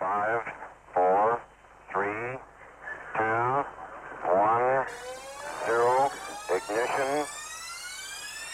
Five, 0.00 0.40
four, 0.94 1.38
three, 1.92 2.38
two, 3.12 3.64
one, 4.32 4.86
zero, 5.66 6.10
ignition, 6.56 7.26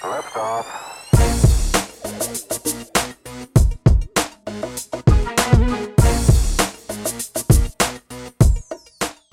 liftoff. 0.02 0.66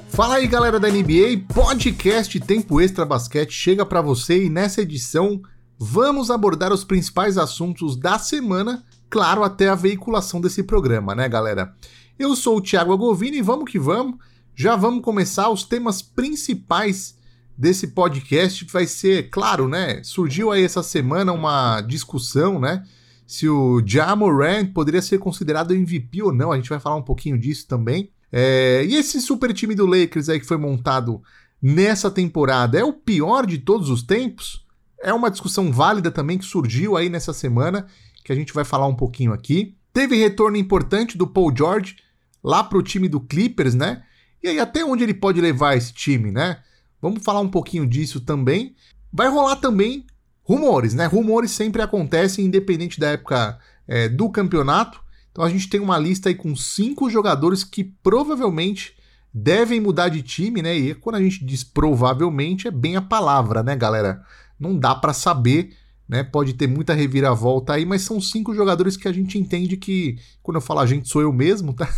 Fala 0.10 0.36
aí 0.36 0.46
galera 0.46 0.80
da 0.80 0.90
NBA, 0.90 1.52
podcast 1.52 2.40
Tempo 2.42 2.80
Extra 2.80 3.06
Basquete 3.06 3.52
chega 3.52 3.84
para 3.84 4.04
você 4.04 4.46
e 4.46 4.50
nessa 4.52 4.84
edição 4.84 5.42
vamos 5.80 6.30
abordar 6.30 6.72
os 6.72 6.84
principais 6.84 7.40
assuntos 7.40 7.96
da 7.96 8.20
semana, 8.20 8.86
claro, 9.10 9.44
até 9.44 9.68
a 9.68 9.74
veiculação 9.74 10.40
desse 10.40 10.62
programa, 10.62 11.16
né 11.16 11.28
galera? 11.28 11.74
Eu 12.18 12.36
sou 12.36 12.58
o 12.58 12.62
Thiago 12.62 12.94
Agovini 12.94 13.38
e 13.38 13.42
vamos 13.42 13.70
que 13.70 13.80
vamos, 13.80 14.18
já 14.56 14.76
vamos 14.76 15.04
começar 15.04 15.50
os 15.50 15.64
temas 15.64 16.02
principais 16.02 17.18
desse 17.58 17.88
podcast, 17.88 18.66
vai 18.72 18.86
ser, 18.86 19.30
claro, 19.30 19.68
né? 19.68 20.02
Surgiu 20.04 20.52
aí 20.52 20.64
essa 20.64 20.84
semana 20.84 21.34
uma 21.34 21.82
discussão, 21.82 22.60
né? 22.60 22.84
Se 23.26 23.50
o 23.50 23.82
Jamorant 23.84 24.72
poderia 24.74 25.02
ser 25.02 25.18
considerado 25.18 25.74
MVP 25.74 26.22
ou 26.22 26.32
não, 26.32 26.52
a 26.52 26.56
gente 26.56 26.70
vai 26.70 26.80
falar 26.80 26.98
um 26.98 27.04
pouquinho 27.04 27.38
disso 27.38 27.68
também. 27.68 28.12
É, 28.32 28.86
e 28.86 28.96
esse 28.96 29.20
super 29.20 29.52
time 29.52 29.74
do 29.74 29.86
Lakers 29.86 30.30
aí 30.30 30.40
que 30.40 30.46
foi 30.46 30.58
montado 30.58 31.22
nessa 31.60 32.12
temporada 32.12 32.78
é 32.78 32.84
o 32.84 32.94
pior 32.94 33.46
de 33.46 33.58
todos 33.58 33.90
os 33.90 34.04
tempos? 34.04 34.66
É 35.02 35.12
uma 35.12 35.32
discussão 35.32 35.72
válida 35.72 36.12
também 36.12 36.38
que 36.38 36.46
surgiu 36.46 36.96
aí 36.96 37.10
nessa 37.10 37.34
semana, 37.34 37.88
que 38.24 38.32
a 38.32 38.36
gente 38.36 38.54
vai 38.54 38.64
falar 38.64 38.88
um 38.88 38.96
pouquinho 38.96 39.34
aqui. 39.34 39.76
Teve 39.94 40.16
retorno 40.18 40.58
importante 40.58 41.18
do 41.18 41.28
Paul 41.28 41.56
George 41.56 41.98
lá 42.44 42.64
para 42.64 42.78
o 42.78 42.84
time 42.84 43.08
do 43.08 43.22
Clippers, 43.22 43.76
né? 43.76 44.04
E 44.42 44.48
aí, 44.50 44.60
até 44.60 44.84
onde 44.84 45.04
ele 45.04 45.14
pode 45.14 45.40
levar 45.40 45.78
esse 45.78 45.94
time, 45.94 46.32
né? 46.32 46.60
Vamos 47.02 47.24
falar 47.24 47.40
um 47.40 47.50
pouquinho 47.50 47.86
disso 47.86 48.20
também. 48.20 48.76
Vai 49.12 49.30
rolar 49.30 49.58
também 49.58 50.06
rumores, 50.44 50.94
né? 50.94 51.06
Rumores 51.06 51.52
sempre 51.52 51.82
acontecem, 51.82 52.46
independente 52.46 53.00
da 53.00 53.12
época 53.12 53.60
é, 53.88 54.10
do 54.10 54.30
campeonato. 54.30 55.02
Então 55.32 55.44
a 55.44 55.50
gente 55.50 55.70
tem 55.70 55.80
uma 55.80 55.98
lista 55.98 56.30
aí 56.30 56.36
com 56.36 56.56
cinco 56.56 57.10
jogadores 57.10 57.64
que 57.64 57.84
provavelmente 57.84 58.96
devem 59.34 59.80
mudar 59.80 60.10
de 60.10 60.22
time, 60.22 60.62
né? 60.62 60.76
E 60.76 60.94
quando 60.94 61.16
a 61.16 61.22
gente 61.22 61.44
diz 61.44 61.64
provavelmente 61.64 62.68
é 62.68 62.72
bem 62.72 62.96
a 62.96 63.02
palavra, 63.02 63.64
né, 63.64 63.76
galera? 63.76 64.24
Não 64.60 64.78
dá 64.78 64.94
para 64.94 65.14
saber, 65.14 65.76
né? 66.08 66.24
Pode 66.24 66.54
ter 66.54 66.68
muita 66.68 66.94
reviravolta 66.94 67.74
aí, 67.74 67.86
mas 67.86 68.02
são 68.02 68.20
cinco 68.20 68.54
jogadores 68.54 68.98
que 68.98 69.08
a 69.08 69.12
gente 69.12 69.38
entende 69.38 69.78
que, 69.78 70.18
quando 70.42 70.56
eu 70.58 70.62
falo 70.62 70.80
a 70.80 70.86
gente, 70.86 71.10
sou 71.10 71.22
eu 71.22 71.32
mesmo, 71.32 71.74
tá? 71.74 71.90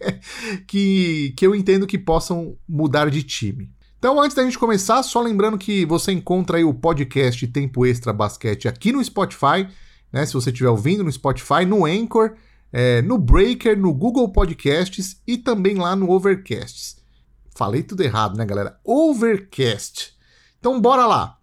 que, 0.66 1.32
que 1.36 1.46
eu 1.46 1.54
entendo 1.54 1.86
que 1.86 1.98
possam 1.98 2.56
mudar 2.68 3.10
de 3.10 3.22
time. 3.22 3.70
Então, 3.98 4.20
antes 4.20 4.36
da 4.36 4.44
gente 4.44 4.58
começar, 4.58 5.02
só 5.02 5.20
lembrando 5.20 5.58
que 5.58 5.84
você 5.84 6.12
encontra 6.12 6.58
aí 6.58 6.64
o 6.64 6.74
podcast 6.74 7.46
Tempo 7.48 7.84
Extra 7.84 8.12
Basquete 8.12 8.68
aqui 8.68 8.92
no 8.92 9.02
Spotify, 9.02 9.66
né? 10.12 10.24
Se 10.24 10.34
você 10.34 10.50
estiver 10.50 10.70
ouvindo 10.70 11.02
no 11.02 11.10
Spotify, 11.10 11.64
no 11.66 11.84
Anchor 11.84 12.34
é, 12.72 13.02
no 13.02 13.18
Breaker, 13.18 13.78
no 13.78 13.92
Google 13.92 14.30
Podcasts 14.30 15.20
e 15.26 15.36
também 15.36 15.76
lá 15.76 15.96
no 15.96 16.10
Overcast. 16.10 16.98
Falei 17.54 17.82
tudo 17.82 18.02
errado, 18.02 18.36
né, 18.36 18.44
galera? 18.44 18.78
Overcast. 18.84 20.14
Então, 20.58 20.80
bora 20.80 21.06
lá. 21.06 21.37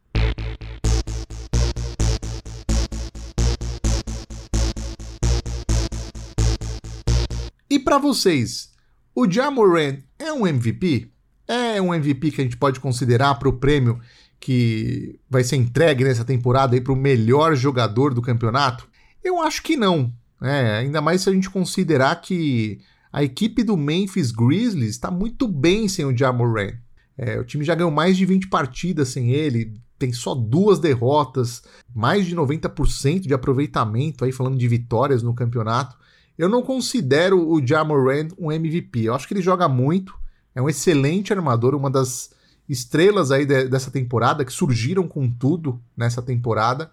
Para 7.86 8.00
vocês, 8.00 8.72
o 9.14 9.30
Jamoran 9.32 10.00
é 10.18 10.34
um 10.34 10.48
MVP? 10.48 11.12
É 11.48 11.80
um 11.80 11.94
MVP 11.94 12.32
que 12.32 12.42
a 12.42 12.44
gente 12.44 12.58
pode 12.58 12.80
considerar 12.80 13.36
para 13.36 13.48
o 13.48 13.54
prêmio 13.54 14.02
que 14.40 15.20
vai 15.30 15.44
ser 15.44 15.56
entregue 15.58 16.04
nessa 16.04 16.26
temporada 16.26 16.80
para 16.82 16.92
o 16.92 16.96
melhor 16.96 17.56
jogador 17.56 18.12
do 18.12 18.24
campeonato? 18.24 18.90
Eu 19.24 19.40
acho 19.40 19.62
que 19.62 19.78
não. 19.78 20.12
É, 20.42 20.80
ainda 20.80 21.00
mais 21.00 21.22
se 21.22 21.30
a 21.30 21.34
gente 21.34 21.50
considerar 21.50 22.20
que 22.22 22.82
a 23.14 23.24
equipe 23.24 23.64
do 23.64 23.78
Memphis 23.78 24.32
Grizzlies 24.32 24.90
está 24.90 25.12
muito 25.12 25.48
bem 25.48 25.88
sem 25.88 26.06
o 26.06 26.18
Jamoran. 26.18 26.74
É, 27.16 27.40
o 27.40 27.46
time 27.46 27.64
já 27.64 27.76
ganhou 27.76 27.92
mais 27.92 28.18
de 28.18 28.26
20 28.26 28.50
partidas 28.50 29.10
sem 29.10 29.30
ele, 29.30 29.80
tem 29.98 30.12
só 30.12 30.34
duas 30.34 30.80
derrotas, 30.80 31.62
mais 31.94 32.26
de 32.26 32.36
90% 32.36 33.22
de 33.22 33.34
aproveitamento 33.34 34.26
aí 34.26 34.32
falando 34.32 34.58
de 34.58 34.68
vitórias 34.68 35.22
no 35.22 35.36
campeonato. 35.36 35.96
Eu 36.38 36.50
não 36.50 36.62
considero 36.62 37.48
o 37.48 37.66
Jamoran 37.66 38.28
um 38.38 38.52
MVP. 38.52 39.04
Eu 39.04 39.16
acho 39.16 39.28
que 39.28 39.34
ele 39.34 39.42
joga 39.42 39.68
muito, 39.68 40.14
é 40.54 40.62
um 40.62 40.70
excelente 40.70 41.32
armador, 41.34 41.76
uma 41.76 41.90
das 41.90 42.32
estrelas 42.68 43.32
aí 43.32 43.46
de, 43.46 43.68
dessa 43.70 43.92
temporada 43.92 44.44
que 44.44 44.52
surgiram 44.52 45.08
com 45.08 45.30
tudo 45.32 45.82
nessa 45.96 46.22
temporada. 46.22 46.92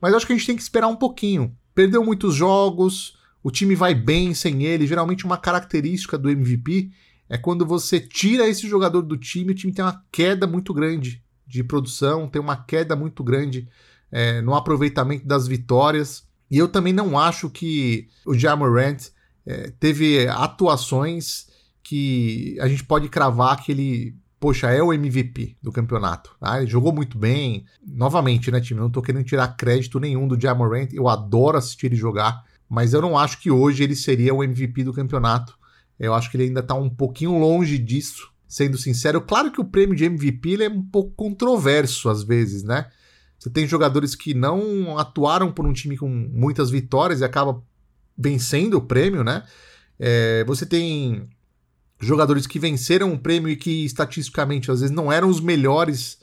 Mas 0.00 0.14
acho 0.14 0.26
que 0.26 0.32
a 0.32 0.36
gente 0.36 0.46
tem 0.46 0.56
que 0.56 0.62
esperar 0.62 0.88
um 0.88 0.96
pouquinho 0.96 1.56
Perdeu 1.76 2.02
muitos 2.02 2.34
jogos, 2.34 3.18
o 3.42 3.50
time 3.50 3.74
vai 3.74 3.94
bem 3.94 4.32
sem 4.32 4.64
ele. 4.64 4.86
Geralmente, 4.86 5.26
uma 5.26 5.36
característica 5.36 6.16
do 6.16 6.30
MVP 6.30 6.90
é 7.28 7.36
quando 7.36 7.66
você 7.66 8.00
tira 8.00 8.48
esse 8.48 8.66
jogador 8.66 9.02
do 9.02 9.14
time, 9.14 9.52
o 9.52 9.54
time 9.54 9.74
tem 9.74 9.84
uma 9.84 10.02
queda 10.10 10.46
muito 10.46 10.72
grande 10.72 11.22
de 11.46 11.62
produção, 11.62 12.30
tem 12.30 12.40
uma 12.40 12.56
queda 12.56 12.96
muito 12.96 13.22
grande 13.22 13.68
é, 14.10 14.40
no 14.40 14.54
aproveitamento 14.54 15.26
das 15.26 15.46
vitórias. 15.46 16.25
E 16.50 16.58
eu 16.58 16.68
também 16.68 16.92
não 16.92 17.18
acho 17.18 17.50
que 17.50 18.08
o 18.24 18.34
Jamorant 18.34 19.08
é, 19.44 19.70
teve 19.78 20.28
atuações 20.28 21.46
que 21.82 22.56
a 22.60 22.68
gente 22.68 22.84
pode 22.84 23.08
cravar 23.08 23.62
que 23.62 23.72
ele 23.72 24.16
poxa, 24.38 24.70
é 24.70 24.82
o 24.82 24.92
MVP 24.92 25.56
do 25.62 25.72
campeonato. 25.72 26.36
Tá? 26.38 26.58
Ele 26.58 26.70
jogou 26.70 26.92
muito 26.92 27.18
bem. 27.18 27.64
Novamente, 27.84 28.50
né, 28.50 28.60
time? 28.60 28.80
Não 28.80 28.90
tô 28.90 29.02
querendo 29.02 29.24
tirar 29.24 29.56
crédito 29.56 29.98
nenhum 29.98 30.28
do 30.28 30.40
Jamorant. 30.40 30.88
Eu 30.92 31.08
adoro 31.08 31.58
assistir 31.58 31.86
ele 31.86 31.96
jogar, 31.96 32.44
mas 32.68 32.92
eu 32.92 33.02
não 33.02 33.18
acho 33.18 33.40
que 33.40 33.50
hoje 33.50 33.82
ele 33.82 33.96
seria 33.96 34.34
o 34.34 34.44
MVP 34.44 34.84
do 34.84 34.92
campeonato. 34.92 35.56
Eu 35.98 36.14
acho 36.14 36.30
que 36.30 36.36
ele 36.36 36.44
ainda 36.44 36.62
tá 36.62 36.74
um 36.74 36.90
pouquinho 36.90 37.38
longe 37.38 37.78
disso, 37.78 38.30
sendo 38.46 38.76
sincero. 38.76 39.20
Claro 39.20 39.50
que 39.50 39.60
o 39.60 39.64
prêmio 39.64 39.96
de 39.96 40.04
MVP 40.04 40.62
é 40.62 40.68
um 40.68 40.82
pouco 40.82 41.10
controverso 41.12 42.08
às 42.08 42.22
vezes, 42.22 42.62
né? 42.62 42.86
Você 43.38 43.50
tem 43.50 43.66
jogadores 43.66 44.14
que 44.14 44.34
não 44.34 44.98
atuaram 44.98 45.52
por 45.52 45.66
um 45.66 45.72
time 45.72 45.96
com 45.96 46.08
muitas 46.08 46.70
vitórias 46.70 47.20
e 47.20 47.24
acaba 47.24 47.62
vencendo 48.16 48.74
o 48.74 48.80
prêmio, 48.80 49.22
né? 49.22 49.44
É, 49.98 50.44
você 50.44 50.64
tem 50.64 51.28
jogadores 52.00 52.46
que 52.46 52.58
venceram 52.58 53.12
um 53.12 53.18
prêmio 53.18 53.48
e 53.48 53.56
que 53.56 53.84
estatisticamente 53.84 54.70
às 54.70 54.80
vezes 54.80 54.94
não 54.94 55.10
eram 55.10 55.28
os 55.28 55.40
melhores 55.40 56.18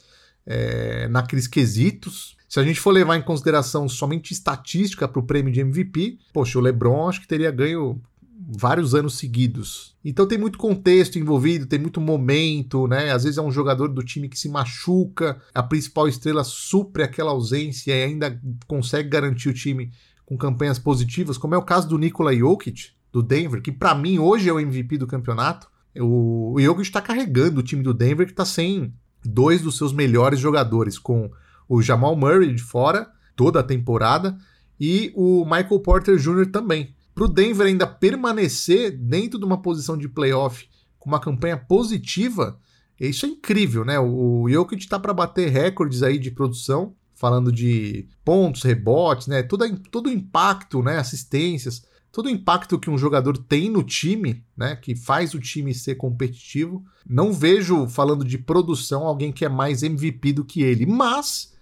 é, 0.46 1.08
naqueles 1.08 1.46
quesitos. 1.46 2.36
Se 2.48 2.60
a 2.60 2.62
gente 2.62 2.78
for 2.78 2.90
levar 2.90 3.16
em 3.16 3.22
consideração 3.22 3.88
somente 3.88 4.32
estatística 4.32 5.08
para 5.08 5.18
o 5.18 5.26
prêmio 5.26 5.52
de 5.52 5.60
MVP, 5.60 6.18
poxa, 6.32 6.58
o 6.58 6.62
LeBron 6.62 7.08
acho 7.08 7.20
que 7.20 7.26
teria 7.26 7.50
ganho 7.50 8.00
vários 8.46 8.94
anos 8.94 9.18
seguidos. 9.18 9.94
Então 10.04 10.26
tem 10.26 10.38
muito 10.38 10.58
contexto 10.58 11.18
envolvido, 11.18 11.66
tem 11.66 11.78
muito 11.78 12.00
momento, 12.00 12.86
né? 12.86 13.10
Às 13.12 13.24
vezes 13.24 13.38
é 13.38 13.42
um 13.42 13.50
jogador 13.50 13.88
do 13.88 14.02
time 14.02 14.28
que 14.28 14.38
se 14.38 14.48
machuca, 14.48 15.40
a 15.54 15.62
principal 15.62 16.08
estrela 16.08 16.44
supre 16.44 17.02
aquela 17.02 17.30
ausência 17.30 17.92
e 17.92 18.02
ainda 18.02 18.40
consegue 18.66 19.08
garantir 19.08 19.48
o 19.48 19.54
time 19.54 19.90
com 20.26 20.36
campanhas 20.36 20.78
positivas, 20.78 21.38
como 21.38 21.54
é 21.54 21.58
o 21.58 21.62
caso 21.62 21.88
do 21.88 21.98
Nikola 21.98 22.34
Jokic, 22.34 22.90
do 23.12 23.22
Denver, 23.22 23.62
que 23.62 23.72
para 23.72 23.94
mim 23.94 24.18
hoje 24.18 24.48
é 24.48 24.52
o 24.52 24.60
MVP 24.60 24.98
do 24.98 25.06
campeonato. 25.06 25.68
O, 25.96 26.56
Jokic 26.58 26.82
está 26.82 27.00
carregando 27.00 27.60
o 27.60 27.62
time 27.62 27.82
do 27.82 27.94
Denver, 27.94 28.26
que 28.26 28.32
está 28.32 28.44
sem 28.44 28.92
dois 29.24 29.62
dos 29.62 29.76
seus 29.76 29.92
melhores 29.92 30.40
jogadores, 30.40 30.98
com 30.98 31.30
o 31.68 31.80
Jamal 31.80 32.16
Murray 32.16 32.54
de 32.54 32.62
fora 32.62 33.08
toda 33.36 33.60
a 33.60 33.62
temporada 33.62 34.36
e 34.78 35.12
o 35.14 35.44
Michael 35.44 35.80
Porter 35.80 36.16
Jr. 36.16 36.50
também. 36.50 36.93
Para 37.14 37.24
o 37.24 37.28
Denver 37.28 37.66
ainda 37.66 37.86
permanecer 37.86 38.90
dentro 38.90 39.38
de 39.38 39.44
uma 39.44 39.60
posição 39.60 39.96
de 39.96 40.08
playoff 40.08 40.68
com 40.98 41.08
uma 41.08 41.20
campanha 41.20 41.56
positiva, 41.56 42.58
isso 42.98 43.26
é 43.26 43.28
incrível, 43.28 43.84
né? 43.84 43.98
O 43.98 44.48
Jokic 44.48 44.82
está 44.82 44.98
para 44.98 45.14
bater 45.14 45.50
recordes 45.50 46.02
aí 46.02 46.18
de 46.18 46.30
produção, 46.30 46.94
falando 47.14 47.52
de 47.52 48.08
pontos, 48.24 48.62
rebotes, 48.62 49.26
né? 49.26 49.42
Todo, 49.42 49.78
todo 49.90 50.06
o 50.08 50.12
impacto, 50.12 50.82
né? 50.82 50.98
Assistências 50.98 51.82
todo 52.14 52.26
o 52.26 52.30
impacto 52.30 52.78
que 52.78 52.88
um 52.88 52.96
jogador 52.96 53.36
tem 53.36 53.68
no 53.68 53.82
time, 53.82 54.44
né, 54.56 54.76
que 54.76 54.94
faz 54.94 55.34
o 55.34 55.40
time 55.40 55.74
ser 55.74 55.96
competitivo. 55.96 56.84
Não 57.04 57.32
vejo, 57.32 57.88
falando 57.88 58.24
de 58.24 58.38
produção, 58.38 59.04
alguém 59.04 59.32
que 59.32 59.44
é 59.44 59.48
mais 59.48 59.82
MVP 59.82 60.32
do 60.32 60.44
que 60.44 60.62
ele, 60.62 60.86
mas, 60.86 61.52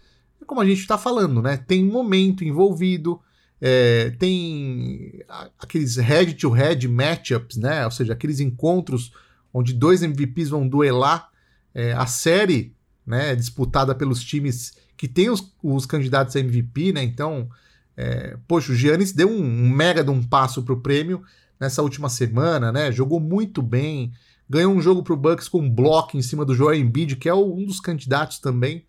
como 0.46 0.60
a 0.60 0.66
gente 0.66 0.80
está 0.80 0.98
falando, 0.98 1.40
né, 1.40 1.56
tem 1.56 1.82
momento 1.82 2.44
envolvido, 2.44 3.18
é, 3.64 4.10
tem 4.18 5.22
aqueles 5.56 5.96
head-to-head 5.96 6.88
matchups, 6.88 7.56
né, 7.56 7.84
ou 7.84 7.92
seja, 7.92 8.12
aqueles 8.12 8.40
encontros 8.40 9.12
onde 9.54 9.72
dois 9.72 10.02
MVPs 10.02 10.48
vão 10.48 10.66
duelar 10.66 11.30
é, 11.72 11.92
a 11.92 12.06
série 12.06 12.74
né, 13.06 13.36
disputada 13.36 13.94
pelos 13.94 14.24
times 14.24 14.72
que 14.96 15.06
têm 15.06 15.30
os, 15.30 15.54
os 15.62 15.86
candidatos 15.86 16.34
a 16.34 16.40
MVP, 16.40 16.92
né, 16.92 17.04
então 17.04 17.48
é, 17.96 18.36
poxa, 18.48 18.72
o 18.72 18.74
Giannis 18.74 19.12
deu 19.12 19.30
um, 19.30 19.44
um 19.44 19.70
mega 19.70 20.02
de 20.02 20.10
um 20.10 20.22
passo 20.22 20.62
para 20.64 20.74
o 20.74 20.80
prêmio 20.80 21.22
nessa 21.60 21.82
última 21.82 22.08
semana, 22.08 22.72
né? 22.72 22.90
Jogou 22.90 23.20
muito 23.20 23.62
bem, 23.62 24.12
ganhou 24.48 24.74
um 24.74 24.80
jogo 24.80 25.02
pro 25.02 25.16
Bucks 25.16 25.48
com 25.48 25.60
um 25.60 25.70
bloco 25.70 26.16
em 26.16 26.22
cima 26.22 26.44
do 26.44 26.54
Joel 26.54 26.80
Embiid, 26.80 27.16
que 27.16 27.28
é 27.28 27.34
um 27.34 27.64
dos 27.64 27.78
candidatos 27.78 28.38
também, 28.38 28.84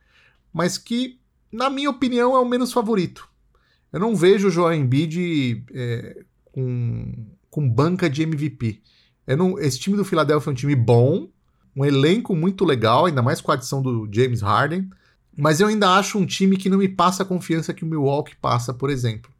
mas 0.51 0.77
que, 0.77 1.19
na 1.51 1.69
minha 1.69 1.89
opinião, 1.89 2.35
é 2.35 2.39
o 2.39 2.45
menos 2.45 2.73
favorito. 2.73 3.29
Eu 3.93 3.99
não 3.99 4.15
vejo 4.15 4.47
o 4.47 4.51
Joel 4.51 4.73
Embiid 4.73 5.63
é, 5.71 6.23
com, 6.45 7.13
com 7.49 7.69
banca 7.69 8.09
de 8.09 8.23
MVP. 8.23 8.81
Não, 9.37 9.57
esse 9.59 9.79
time 9.79 9.95
do 9.95 10.03
Philadelphia 10.03 10.49
é 10.49 10.51
um 10.51 10.55
time 10.55 10.75
bom, 10.75 11.29
um 11.75 11.85
elenco 11.85 12.35
muito 12.35 12.65
legal, 12.65 13.05
ainda 13.05 13.21
mais 13.21 13.39
com 13.39 13.51
a 13.51 13.53
adição 13.53 13.81
do 13.81 14.09
James 14.11 14.41
Harden, 14.41 14.89
mas 15.37 15.59
eu 15.59 15.67
ainda 15.67 15.91
acho 15.91 16.17
um 16.17 16.25
time 16.25 16.57
que 16.57 16.69
não 16.69 16.79
me 16.79 16.89
passa 16.89 17.23
a 17.23 17.25
confiança 17.25 17.73
que 17.73 17.83
o 17.83 17.87
Milwaukee 17.87 18.35
passa, 18.35 18.73
por 18.73 18.89
exemplo. 18.89 19.31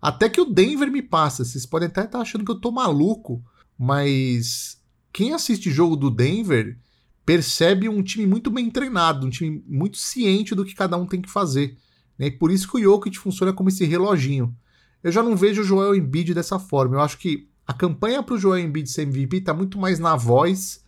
Até 0.00 0.28
que 0.28 0.40
o 0.40 0.46
Denver 0.46 0.90
me 0.90 1.02
passa. 1.02 1.44
Vocês 1.44 1.66
podem 1.66 1.88
até 1.88 2.04
estar 2.04 2.20
achando 2.20 2.44
que 2.44 2.50
eu 2.50 2.60
tô 2.60 2.70
maluco, 2.70 3.42
mas 3.78 4.80
quem 5.12 5.32
assiste 5.32 5.70
jogo 5.70 5.94
do 5.94 6.10
Denver 6.10 6.78
percebe 7.24 7.88
um 7.88 8.02
time 8.02 8.26
muito 8.26 8.50
bem 8.50 8.70
treinado, 8.70 9.26
um 9.26 9.30
time 9.30 9.62
muito 9.66 9.98
ciente 9.98 10.54
do 10.54 10.64
que 10.64 10.74
cada 10.74 10.96
um 10.96 11.06
tem 11.06 11.20
que 11.20 11.30
fazer. 11.30 11.76
Né? 12.20 12.26
E 12.26 12.30
por 12.30 12.52
isso 12.52 12.68
que 12.68 12.76
o 12.76 12.82
Jokic 12.82 13.18
funciona 13.18 13.50
como 13.50 13.70
esse 13.70 13.86
reloginho. 13.86 14.54
Eu 15.02 15.10
já 15.10 15.22
não 15.22 15.34
vejo 15.34 15.62
o 15.62 15.64
Joel 15.64 15.96
Embiid 15.96 16.34
dessa 16.34 16.58
forma. 16.58 16.96
Eu 16.96 17.00
acho 17.00 17.16
que 17.16 17.48
a 17.66 17.72
campanha 17.72 18.22
para 18.22 18.34
o 18.34 18.38
Joel 18.38 18.62
Embiid 18.62 18.90
ser 18.90 19.02
MVP 19.02 19.38
está 19.38 19.54
muito 19.54 19.78
mais 19.78 19.98
na 19.98 20.14
voz 20.14 20.84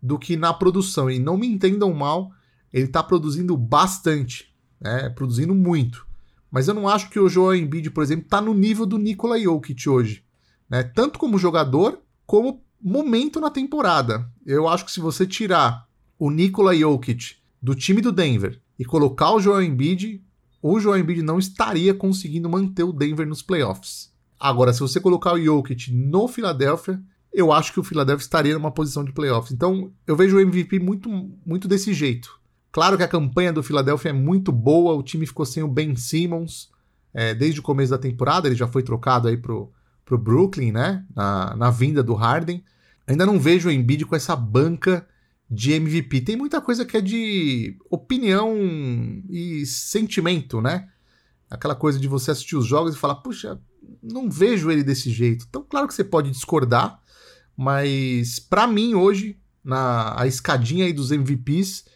do 0.00 0.16
que 0.16 0.36
na 0.36 0.54
produção. 0.54 1.10
E 1.10 1.18
não 1.18 1.36
me 1.36 1.48
entendam 1.48 1.92
mal, 1.92 2.30
ele 2.72 2.84
está 2.84 3.02
produzindo 3.02 3.56
bastante, 3.56 4.54
né? 4.80 5.08
produzindo 5.08 5.52
muito. 5.52 6.06
Mas 6.48 6.68
eu 6.68 6.74
não 6.74 6.88
acho 6.88 7.10
que 7.10 7.18
o 7.18 7.28
Joel 7.28 7.58
Embiid, 7.58 7.90
por 7.90 8.04
exemplo, 8.04 8.26
está 8.26 8.40
no 8.40 8.54
nível 8.54 8.86
do 8.86 8.96
Nikola 8.96 9.38
Jokic 9.38 9.88
hoje. 9.88 10.24
Né? 10.70 10.84
Tanto 10.84 11.18
como 11.18 11.38
jogador, 11.38 12.00
como 12.24 12.62
momento 12.80 13.40
na 13.40 13.50
temporada. 13.50 14.30
Eu 14.46 14.68
acho 14.68 14.84
que 14.84 14.92
se 14.92 15.00
você 15.00 15.26
tirar 15.26 15.88
o 16.16 16.30
Nikola 16.30 16.76
Jokic 16.76 17.34
do 17.60 17.74
time 17.74 18.00
do 18.00 18.12
Denver 18.12 18.62
e 18.78 18.84
colocar 18.84 19.32
o 19.32 19.40
Joel 19.40 19.64
Embiid, 19.64 20.22
o 20.62 20.78
Joel 20.80 21.00
Embiid 21.00 21.22
não 21.22 21.38
estaria 21.38 21.94
conseguindo 21.94 22.48
manter 22.48 22.82
o 22.82 22.92
Denver 22.92 23.26
nos 23.26 23.42
playoffs. 23.42 24.12
Agora, 24.38 24.72
se 24.72 24.80
você 24.80 25.00
colocar 25.00 25.34
o 25.34 25.42
Jokic 25.42 25.92
no 25.92 26.28
Philadelphia, 26.28 27.00
eu 27.32 27.52
acho 27.52 27.72
que 27.72 27.80
o 27.80 27.84
Philadelphia 27.84 28.22
estaria 28.22 28.54
numa 28.54 28.70
posição 28.70 29.04
de 29.04 29.12
playoffs. 29.12 29.52
Então, 29.52 29.92
eu 30.06 30.16
vejo 30.16 30.36
o 30.36 30.40
MVP 30.40 30.78
muito, 30.78 31.08
muito 31.44 31.68
desse 31.68 31.92
jeito. 31.92 32.38
Claro 32.70 32.96
que 32.96 33.02
a 33.02 33.08
campanha 33.08 33.52
do 33.52 33.62
Philadelphia 33.62 34.10
é 34.10 34.12
muito 34.12 34.52
boa, 34.52 34.94
o 34.94 35.02
time 35.02 35.26
ficou 35.26 35.44
sem 35.44 35.62
o 35.62 35.68
Ben 35.68 35.96
Simmons 35.96 36.70
é, 37.12 37.34
desde 37.34 37.60
o 37.60 37.62
começo 37.62 37.90
da 37.90 37.98
temporada, 37.98 38.48
ele 38.48 38.54
já 38.54 38.66
foi 38.66 38.82
trocado 38.82 39.28
aí 39.28 39.36
pro, 39.36 39.72
pro 40.04 40.18
Brooklyn, 40.18 40.72
né? 40.72 41.04
Na, 41.14 41.56
na 41.56 41.70
vinda 41.70 42.02
do 42.02 42.14
Harden. 42.14 42.62
Ainda 43.06 43.24
não 43.24 43.40
vejo 43.40 43.68
o 43.68 43.72
Embiid 43.72 44.04
com 44.04 44.14
essa 44.14 44.36
banca 44.36 45.06
de 45.50 45.72
MVP. 45.72 46.20
Tem 46.20 46.36
muita 46.36 46.60
coisa 46.60 46.84
que 46.84 46.96
é 46.96 47.00
de 47.00 47.76
opinião 47.90 48.54
e 49.30 49.64
sentimento, 49.64 50.60
né? 50.60 50.88
Aquela 51.50 51.74
coisa 51.74 51.98
de 51.98 52.06
você 52.06 52.30
assistir 52.30 52.56
os 52.56 52.66
jogos 52.66 52.94
e 52.94 52.98
falar, 52.98 53.16
puxa, 53.16 53.58
não 54.02 54.28
vejo 54.28 54.70
ele 54.70 54.82
desse 54.82 55.10
jeito. 55.10 55.46
Então, 55.48 55.64
claro 55.66 55.88
que 55.88 55.94
você 55.94 56.04
pode 56.04 56.30
discordar, 56.30 57.00
mas 57.56 58.38
para 58.38 58.66
mim 58.66 58.94
hoje, 58.94 59.38
na 59.64 60.20
a 60.20 60.26
escadinha 60.26 60.84
aí 60.84 60.92
dos 60.92 61.10
MVPs, 61.10 61.86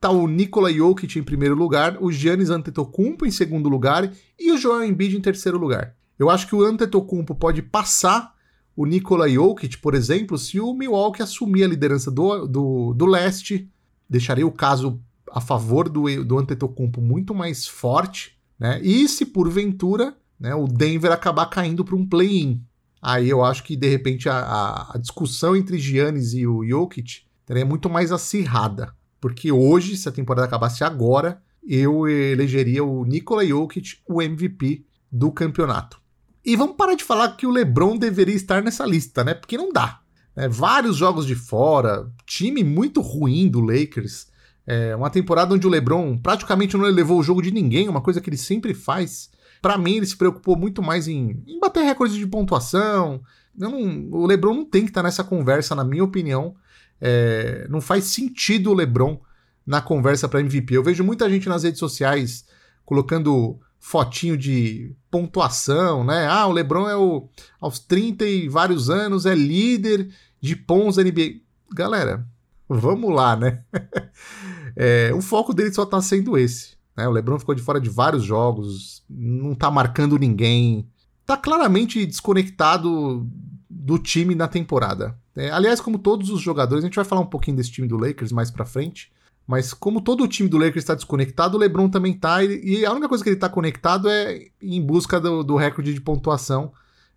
tá 0.00 0.10
o 0.10 0.26
Nikola 0.26 0.72
Jokic 0.72 1.18
em 1.18 1.22
primeiro 1.22 1.54
lugar, 1.54 1.96
o 2.02 2.10
Giannis 2.10 2.50
Antetokounmpo 2.50 3.26
em 3.26 3.30
segundo 3.30 3.68
lugar 3.68 4.10
e 4.38 4.50
o 4.50 4.58
Joel 4.58 4.84
Embiid 4.84 5.16
em 5.16 5.20
terceiro 5.20 5.58
lugar. 5.58 5.94
Eu 6.18 6.30
acho 6.30 6.46
que 6.46 6.54
o 6.54 6.62
Antetokounmpo 6.62 7.34
pode 7.34 7.62
passar 7.62 8.34
o 8.76 8.86
Nikola 8.86 9.28
Jokic, 9.28 9.78
por 9.78 9.94
exemplo, 9.94 10.38
se 10.38 10.58
o 10.58 10.72
Milwaukee 10.72 11.22
assumir 11.22 11.64
a 11.64 11.68
liderança 11.68 12.10
do, 12.10 12.46
do, 12.46 12.94
do 12.94 13.06
leste, 13.06 13.68
deixaria 14.08 14.46
o 14.46 14.52
caso 14.52 15.00
a 15.30 15.40
favor 15.40 15.88
do, 15.88 16.24
do 16.24 16.38
Antetokounmpo 16.38 17.00
muito 17.00 17.34
mais 17.34 17.66
forte, 17.66 18.38
né? 18.58 18.80
E 18.82 19.08
se 19.08 19.26
porventura 19.26 20.14
né, 20.38 20.54
o 20.54 20.66
Denver 20.66 21.12
acabar 21.12 21.46
caindo 21.46 21.84
para 21.84 21.96
um 21.96 22.06
play-in. 22.06 22.62
Aí 23.00 23.28
eu 23.28 23.44
acho 23.44 23.64
que 23.64 23.76
de 23.76 23.88
repente 23.88 24.28
a, 24.28 24.90
a, 24.92 24.98
discussão 24.98 25.56
entre 25.56 25.78
Giannis 25.78 26.34
e 26.34 26.46
o 26.46 26.64
Jokic 26.64 27.22
seria 27.46 27.64
muito 27.64 27.88
mais 27.88 28.12
acirrada. 28.12 28.94
Porque 29.20 29.52
hoje, 29.52 29.96
se 29.96 30.08
a 30.08 30.12
temporada 30.12 30.46
acabasse 30.46 30.82
agora, 30.82 31.40
eu 31.66 32.08
elegeria 32.08 32.82
o 32.82 33.04
Nikola 33.04 33.46
Jokic 33.46 33.98
o 34.06 34.20
MVP 34.20 34.84
do 35.10 35.30
campeonato. 35.30 36.01
E 36.44 36.56
vamos 36.56 36.76
parar 36.76 36.94
de 36.94 37.04
falar 37.04 37.36
que 37.36 37.46
o 37.46 37.50
LeBron 37.50 37.96
deveria 37.96 38.34
estar 38.34 38.62
nessa 38.62 38.84
lista, 38.84 39.22
né? 39.22 39.34
Porque 39.34 39.56
não 39.56 39.72
dá. 39.72 40.00
É, 40.34 40.48
vários 40.48 40.96
jogos 40.96 41.26
de 41.26 41.34
fora, 41.34 42.10
time 42.26 42.64
muito 42.64 43.00
ruim 43.00 43.48
do 43.48 43.60
Lakers. 43.60 44.26
É, 44.66 44.94
uma 44.96 45.10
temporada 45.10 45.54
onde 45.54 45.66
o 45.66 45.70
LeBron 45.70 46.16
praticamente 46.18 46.76
não 46.76 46.84
levou 46.84 47.18
o 47.18 47.22
jogo 47.22 47.42
de 47.42 47.50
ninguém, 47.50 47.88
uma 47.88 48.00
coisa 48.00 48.20
que 48.20 48.28
ele 48.30 48.36
sempre 48.36 48.74
faz. 48.74 49.30
Para 49.60 49.78
mim, 49.78 49.96
ele 49.96 50.06
se 50.06 50.16
preocupou 50.16 50.56
muito 50.56 50.82
mais 50.82 51.06
em, 51.06 51.42
em 51.46 51.60
bater 51.60 51.84
recordes 51.84 52.16
de 52.16 52.26
pontuação. 52.26 53.22
Não, 53.56 54.08
o 54.10 54.26
LeBron 54.26 54.54
não 54.54 54.64
tem 54.64 54.82
que 54.82 54.90
estar 54.90 55.02
nessa 55.02 55.22
conversa, 55.22 55.74
na 55.74 55.84
minha 55.84 56.02
opinião. 56.02 56.56
É, 57.00 57.66
não 57.68 57.80
faz 57.80 58.04
sentido 58.04 58.70
o 58.70 58.74
LeBron 58.74 59.20
na 59.66 59.80
conversa 59.80 60.28
para 60.28 60.40
MVP. 60.40 60.76
Eu 60.76 60.82
vejo 60.82 61.04
muita 61.04 61.28
gente 61.30 61.48
nas 61.48 61.62
redes 61.62 61.78
sociais 61.78 62.44
colocando 62.84 63.60
fotinho 63.82 64.38
de 64.38 64.94
pontuação, 65.10 66.04
né? 66.04 66.28
Ah, 66.28 66.46
o 66.46 66.52
LeBron 66.52 66.88
é 66.88 66.96
o 66.96 67.28
aos 67.60 67.80
30 67.80 68.24
e 68.24 68.48
vários 68.48 68.88
anos 68.88 69.26
é 69.26 69.34
líder 69.34 70.08
de 70.40 70.54
pontos 70.54 70.96
da 70.96 71.02
NBA. 71.02 71.40
Galera, 71.74 72.24
vamos 72.68 73.12
lá, 73.12 73.34
né? 73.34 73.64
é, 74.76 75.12
o 75.12 75.20
foco 75.20 75.52
dele 75.52 75.72
só 75.72 75.84
tá 75.84 76.00
sendo 76.00 76.38
esse. 76.38 76.76
Né? 76.96 77.08
O 77.08 77.10
LeBron 77.10 77.40
ficou 77.40 77.56
de 77.56 77.60
fora 77.60 77.80
de 77.80 77.90
vários 77.90 78.22
jogos, 78.22 79.02
não 79.10 79.52
tá 79.52 79.68
marcando 79.68 80.16
ninguém, 80.16 80.88
tá 81.26 81.36
claramente 81.36 82.06
desconectado 82.06 83.28
do 83.68 83.98
time 83.98 84.36
na 84.36 84.46
temporada. 84.46 85.18
É, 85.34 85.50
aliás, 85.50 85.80
como 85.80 85.98
todos 85.98 86.30
os 86.30 86.40
jogadores, 86.40 86.84
a 86.84 86.86
gente 86.86 86.96
vai 86.96 87.04
falar 87.04 87.22
um 87.22 87.26
pouquinho 87.26 87.56
desse 87.56 87.72
time 87.72 87.88
do 87.88 87.96
Lakers 87.96 88.30
mais 88.30 88.48
pra 88.48 88.64
frente. 88.64 89.10
Mas 89.46 89.74
como 89.74 90.00
todo 90.00 90.22
o 90.22 90.28
time 90.28 90.48
do 90.48 90.56
Lakers 90.56 90.84
está 90.84 90.94
desconectado, 90.94 91.56
o 91.56 91.60
LeBron 91.60 91.88
também 91.88 92.12
está 92.12 92.42
e 92.44 92.84
a 92.84 92.92
única 92.92 93.08
coisa 93.08 93.22
que 93.22 93.30
ele 93.30 93.36
está 93.36 93.48
conectado 93.48 94.08
é 94.08 94.46
em 94.62 94.80
busca 94.80 95.20
do, 95.20 95.42
do 95.42 95.56
recorde 95.56 95.92
de 95.92 96.00
pontuação, 96.00 96.72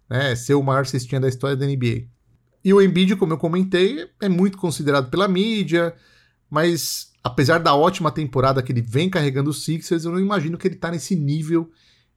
né, 0.10 0.36
ser 0.36 0.56
o 0.56 0.63
maior 0.63 0.86
cestinha 0.86 1.22
da 1.22 1.30
história 1.30 1.56
da 1.56 1.66
NBA. 1.66 2.07
E 2.63 2.74
o 2.74 2.81
Embiid, 2.81 3.16
como 3.16 3.33
eu 3.33 3.38
comentei, 3.38 4.10
é 4.19 4.27
muito 4.27 4.57
considerado 4.57 5.09
pela 5.09 5.28
mídia, 5.28 5.94
mas 6.49 7.11
apesar 7.23 7.59
da 7.59 7.76
ótima 7.76 8.11
temporada 8.11 8.61
que 8.61 8.71
ele 8.71 8.81
vem 8.81 9.09
carregando 9.09 9.52
os 9.52 9.64
Sixers, 9.64 10.06
eu 10.06 10.11
não 10.11 10.19
imagino 10.19 10.57
que 10.57 10.68
ele 10.68 10.76
está 10.76 10.90
nesse 10.90 11.16
nível 11.16 11.69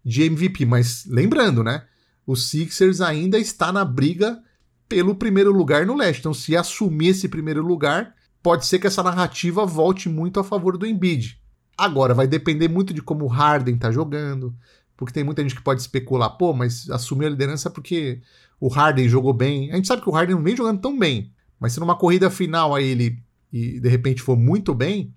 de 0.04 0.22
MVP. 0.22 0.64
Mas 0.64 1.04
lembrando, 1.06 1.62
né, 1.62 1.84
o 2.26 2.34
Sixers 2.34 3.00
ainda 3.00 3.38
está 3.38 3.70
na 3.70 3.84
briga 3.84 4.42
pelo 4.88 5.14
primeiro 5.14 5.52
lugar 5.52 5.84
no 5.84 5.94
leste. 5.94 6.20
Então, 6.20 6.32
se 6.32 6.56
assumir 6.56 7.08
esse 7.08 7.28
primeiro 7.28 7.62
lugar, 7.62 8.14
pode 8.42 8.66
ser 8.66 8.78
que 8.78 8.86
essa 8.86 9.02
narrativa 9.02 9.64
volte 9.66 10.08
muito 10.08 10.40
a 10.40 10.44
favor 10.44 10.76
do 10.76 10.86
Embiid. 10.86 11.40
Agora, 11.76 12.14
vai 12.14 12.26
depender 12.26 12.68
muito 12.68 12.92
de 12.92 13.00
como 13.00 13.24
o 13.24 13.28
Harden 13.28 13.76
tá 13.76 13.90
jogando, 13.90 14.54
porque 14.96 15.12
tem 15.12 15.22
muita 15.22 15.42
gente 15.42 15.54
que 15.54 15.62
pode 15.62 15.80
especular, 15.80 16.30
pô, 16.30 16.52
mas 16.52 16.90
assumiu 16.90 17.28
a 17.28 17.30
liderança 17.30 17.70
porque 17.70 18.20
o 18.60 18.68
Harden 18.68 19.08
jogou 19.08 19.32
bem. 19.32 19.70
A 19.70 19.76
gente 19.76 19.86
sabe 19.86 20.02
que 20.02 20.08
o 20.08 20.12
Harden 20.12 20.36
não 20.36 20.42
vem 20.42 20.56
jogando 20.56 20.80
tão 20.80 20.98
bem, 20.98 21.32
mas 21.58 21.72
se 21.72 21.80
numa 21.80 21.96
corrida 21.96 22.30
final 22.30 22.74
aí 22.74 22.86
ele 22.88 23.22
e 23.52 23.80
de 23.80 23.88
repente 23.88 24.20
for 24.20 24.36
muito 24.36 24.74
bem, 24.74 25.14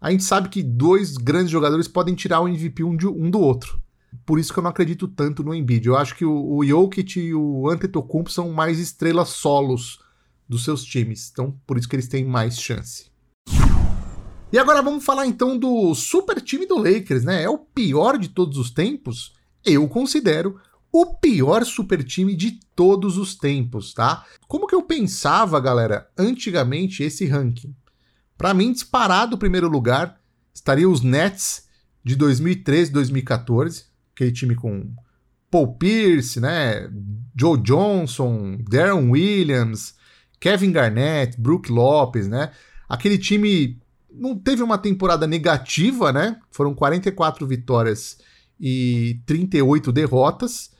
a 0.00 0.10
gente 0.10 0.24
sabe 0.24 0.48
que 0.48 0.62
dois 0.62 1.16
grandes 1.16 1.50
jogadores 1.50 1.86
podem 1.86 2.14
tirar 2.14 2.40
o 2.40 2.48
MVP 2.48 2.82
um, 2.82 2.96
de, 2.96 3.06
um 3.06 3.30
do 3.30 3.38
outro. 3.38 3.80
Por 4.26 4.38
isso 4.38 4.52
que 4.52 4.58
eu 4.58 4.62
não 4.62 4.70
acredito 4.70 5.06
tanto 5.06 5.44
no 5.44 5.54
Embiid. 5.54 5.86
Eu 5.86 5.96
acho 5.96 6.16
que 6.16 6.24
o, 6.24 6.56
o 6.56 6.64
Jokic 6.64 7.20
e 7.20 7.34
o 7.34 7.68
Antetokounmpo 7.68 8.30
são 8.30 8.50
mais 8.50 8.78
estrelas 8.78 9.28
solos 9.28 10.00
dos 10.50 10.64
seus 10.64 10.84
times. 10.84 11.30
Então, 11.32 11.56
por 11.64 11.78
isso 11.78 11.88
que 11.88 11.94
eles 11.94 12.08
têm 12.08 12.24
mais 12.24 12.60
chance. 12.60 13.08
E 14.52 14.58
agora 14.58 14.82
vamos 14.82 15.04
falar 15.04 15.28
então 15.28 15.56
do 15.56 15.94
super 15.94 16.40
time 16.40 16.66
do 16.66 16.76
Lakers, 16.76 17.22
né? 17.22 17.44
É 17.44 17.48
o 17.48 17.56
pior 17.56 18.18
de 18.18 18.30
todos 18.30 18.58
os 18.58 18.68
tempos? 18.68 19.32
Eu 19.64 19.88
considero 19.88 20.60
o 20.90 21.14
pior 21.14 21.64
super 21.64 22.02
time 22.02 22.34
de 22.34 22.58
todos 22.74 23.16
os 23.16 23.36
tempos, 23.36 23.94
tá? 23.94 24.26
Como 24.48 24.66
que 24.66 24.74
eu 24.74 24.82
pensava, 24.82 25.60
galera, 25.60 26.10
antigamente 26.18 27.04
esse 27.04 27.26
ranking? 27.26 27.72
Para 28.36 28.52
mim, 28.52 28.72
disparado 28.72 29.36
o 29.36 29.38
primeiro 29.38 29.68
lugar 29.68 30.20
estaria 30.52 30.88
os 30.88 31.00
Nets 31.00 31.68
de 32.02 32.16
2013, 32.16 32.90
2014, 32.90 33.84
aquele 34.12 34.32
time 34.32 34.56
com 34.56 34.92
Paul 35.48 35.76
Pierce, 35.76 36.40
né? 36.40 36.90
Joe 37.38 37.56
Johnson, 37.62 38.58
Darren 38.68 39.10
Williams, 39.10 39.94
Kevin 40.40 40.72
Garnett, 40.72 41.38
Brook 41.38 41.70
Lopes, 41.70 42.26
né? 42.26 42.50
Aquele 42.88 43.18
time 43.18 43.78
não 44.10 44.36
teve 44.36 44.62
uma 44.62 44.78
temporada 44.78 45.26
negativa, 45.26 46.12
né? 46.12 46.40
Foram 46.50 46.74
44 46.74 47.46
vitórias 47.46 48.18
e 48.58 49.20
38 49.26 49.92
derrotas. 49.92 50.70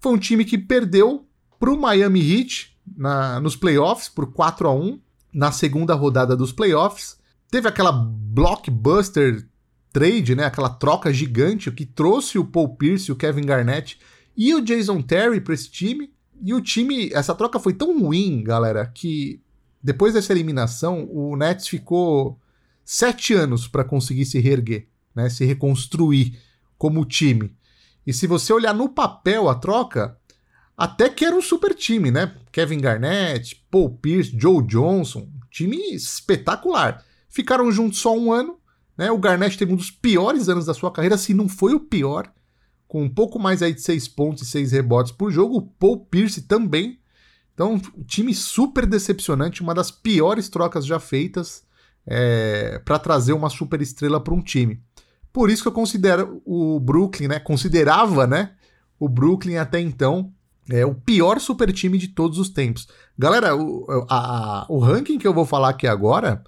Foi 0.00 0.12
um 0.12 0.18
time 0.18 0.44
que 0.44 0.58
perdeu 0.58 1.26
para 1.58 1.70
o 1.70 1.80
Miami 1.80 2.20
Heat 2.20 2.76
na, 2.96 3.40
nos 3.40 3.56
playoffs 3.56 4.08
por 4.08 4.32
4 4.32 4.68
a 4.68 4.74
1 4.74 5.00
na 5.32 5.50
segunda 5.50 5.94
rodada 5.94 6.36
dos 6.36 6.52
playoffs. 6.52 7.18
Teve 7.50 7.68
aquela 7.68 7.92
blockbuster 7.92 9.46
trade, 9.92 10.34
né, 10.34 10.44
aquela 10.44 10.68
troca 10.68 11.12
gigante 11.12 11.70
que 11.70 11.86
trouxe 11.86 12.38
o 12.38 12.44
Paul 12.44 12.76
Pierce, 12.76 13.10
o 13.10 13.16
Kevin 13.16 13.46
Garnett 13.46 13.98
e 14.36 14.54
o 14.54 14.60
Jason 14.60 15.00
Terry 15.00 15.40
para 15.40 15.54
esse 15.54 15.70
time. 15.70 16.12
E 16.42 16.54
o 16.54 16.60
time, 16.60 17.10
essa 17.12 17.34
troca 17.34 17.58
foi 17.58 17.72
tão 17.72 17.98
ruim, 18.00 18.42
galera, 18.42 18.86
que 18.86 19.40
depois 19.82 20.14
dessa 20.14 20.32
eliminação, 20.32 21.08
o 21.10 21.36
Nets 21.36 21.68
ficou 21.68 22.40
sete 22.84 23.34
anos 23.34 23.66
para 23.66 23.84
conseguir 23.84 24.24
se 24.24 24.38
reerguer, 24.38 24.88
né, 25.14 25.28
se 25.28 25.44
reconstruir 25.44 26.38
como 26.78 27.04
time. 27.04 27.56
E 28.06 28.12
se 28.12 28.26
você 28.26 28.52
olhar 28.52 28.74
no 28.74 28.88
papel 28.88 29.48
a 29.48 29.54
troca, 29.54 30.16
até 30.76 31.08
que 31.08 31.24
era 31.24 31.34
um 31.34 31.40
super 31.40 31.74
time, 31.74 32.10
né? 32.10 32.36
Kevin 32.52 32.78
Garnett, 32.78 33.64
Paul 33.70 33.96
Pierce, 33.96 34.36
Joe 34.38 34.62
Johnson, 34.64 35.28
time 35.50 35.76
espetacular. 35.94 37.04
Ficaram 37.28 37.72
juntos 37.72 37.98
só 37.98 38.16
um 38.16 38.32
ano, 38.32 38.58
né? 38.96 39.10
O 39.10 39.18
Garnett 39.18 39.56
teve 39.56 39.72
um 39.72 39.76
dos 39.76 39.90
piores 39.90 40.48
anos 40.48 40.66
da 40.66 40.74
sua 40.74 40.92
carreira, 40.92 41.16
se 41.16 41.34
não 41.34 41.48
foi 41.48 41.74
o 41.74 41.80
pior, 41.80 42.30
com 42.88 43.02
um 43.02 43.08
pouco 43.08 43.38
mais 43.38 43.62
aí 43.62 43.74
de 43.74 43.80
seis 43.80 44.06
pontos 44.06 44.42
e 44.42 44.46
seis 44.46 44.72
rebotes 44.72 45.12
por 45.12 45.30
jogo. 45.30 45.56
O 45.56 45.62
Paul 45.62 46.06
Pierce 46.06 46.42
também. 46.42 46.98
Então, 47.54 47.80
time 48.06 48.34
super 48.34 48.86
decepcionante, 48.86 49.62
uma 49.62 49.74
das 49.74 49.90
piores 49.90 50.48
trocas 50.48 50.84
já 50.84 51.00
feitas 51.00 51.64
é, 52.06 52.78
para 52.84 52.98
trazer 52.98 53.32
uma 53.32 53.48
super 53.48 53.80
estrela 53.80 54.20
para 54.20 54.34
um 54.34 54.42
time. 54.42 54.80
Por 55.32 55.50
isso 55.50 55.62
que 55.62 55.68
eu 55.68 55.72
considero 55.72 56.40
o 56.44 56.78
Brooklyn, 56.78 57.28
né? 57.28 57.40
Considerava, 57.40 58.26
né? 58.26 58.52
O 58.98 59.08
Brooklyn 59.08 59.56
até 59.56 59.80
então 59.80 60.32
é 60.70 60.84
o 60.84 60.94
pior 60.94 61.40
super 61.40 61.72
time 61.72 61.98
de 61.98 62.08
todos 62.08 62.38
os 62.38 62.48
tempos. 62.48 62.88
Galera, 63.18 63.54
o, 63.54 63.86
a, 64.08 64.66
o 64.68 64.78
ranking 64.78 65.18
que 65.18 65.26
eu 65.26 65.34
vou 65.34 65.44
falar 65.44 65.70
aqui 65.70 65.86
agora, 65.86 66.42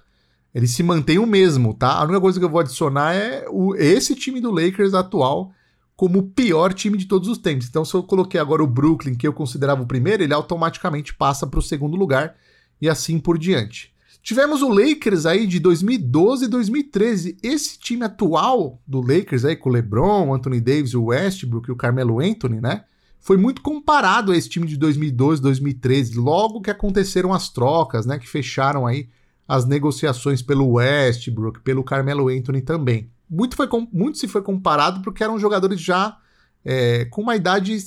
ele 0.53 0.67
se 0.67 0.83
mantém 0.83 1.19
o 1.19 1.25
mesmo, 1.25 1.73
tá? 1.73 1.93
A 1.93 2.03
única 2.03 2.21
coisa 2.21 2.39
que 2.39 2.45
eu 2.45 2.49
vou 2.49 2.59
adicionar 2.59 3.13
é 3.13 3.45
o, 3.49 3.75
esse 3.75 4.15
time 4.15 4.41
do 4.41 4.51
Lakers 4.51 4.93
atual 4.93 5.51
como 5.99 6.19
o 6.19 6.23
pior 6.23 6.73
time 6.73 6.97
de 6.97 7.03
todos 7.03 7.27
os 7.27 7.37
tempos. 7.37 7.67
Então, 7.67 7.83
se 7.83 7.93
eu 7.93 8.01
coloquei 8.01 8.39
agora 8.39 8.63
o 8.63 8.67
Brooklyn, 8.67 9.15
que 9.15 9.27
eu 9.27 9.33
considerava 9.33 9.83
o 9.83 9.85
primeiro, 9.85 10.23
ele 10.23 10.33
automaticamente 10.33 11.13
passa 11.13 11.45
para 11.45 11.59
o 11.59 11.61
segundo 11.61 11.97
lugar 11.97 12.37
e 12.81 12.87
assim 12.87 13.19
por 13.19 13.37
diante. 13.37 13.93
Tivemos 14.23 14.61
o 14.61 14.69
Lakers 14.69 15.25
aí 15.25 15.45
de 15.45 15.59
2012 15.59 16.45
e 16.45 16.47
2013. 16.47 17.37
Esse 17.43 17.77
time 17.77 18.05
atual 18.05 18.81
do 18.87 19.01
Lakers 19.01 19.43
aí 19.43 19.57
com 19.57 19.69
o 19.69 19.73
LeBron, 19.73 20.33
Anthony 20.33 20.61
Davis, 20.61 20.93
o 20.93 21.03
Westbrook 21.07 21.67
e 21.67 21.73
o 21.73 21.75
Carmelo 21.75 22.21
Anthony, 22.21 22.61
né? 22.61 22.85
foi 23.19 23.35
muito 23.35 23.61
comparado 23.61 24.31
a 24.31 24.37
esse 24.37 24.47
time 24.47 24.65
de 24.65 24.77
2012, 24.77 25.41
2013, 25.41 26.17
logo 26.17 26.61
que 26.61 26.71
aconteceram 26.71 27.33
as 27.33 27.49
trocas, 27.49 28.05
né, 28.05 28.17
que 28.17 28.29
fecharam 28.29 28.87
aí 28.87 29.09
as 29.45 29.65
negociações 29.65 30.41
pelo 30.41 30.75
Westbrook, 30.75 31.59
pelo 31.59 31.83
Carmelo 31.83 32.29
Anthony 32.29 32.61
também. 32.61 33.11
Muito, 33.29 33.55
foi, 33.55 33.67
muito 33.91 34.17
se 34.17 34.27
foi 34.27 34.41
comparado 34.41 35.01
porque 35.01 35.23
eram 35.23 35.37
jogadores 35.37 35.79
já 35.79 36.17
é, 36.65 37.05
com 37.05 37.21
uma 37.21 37.35
idade 37.35 37.77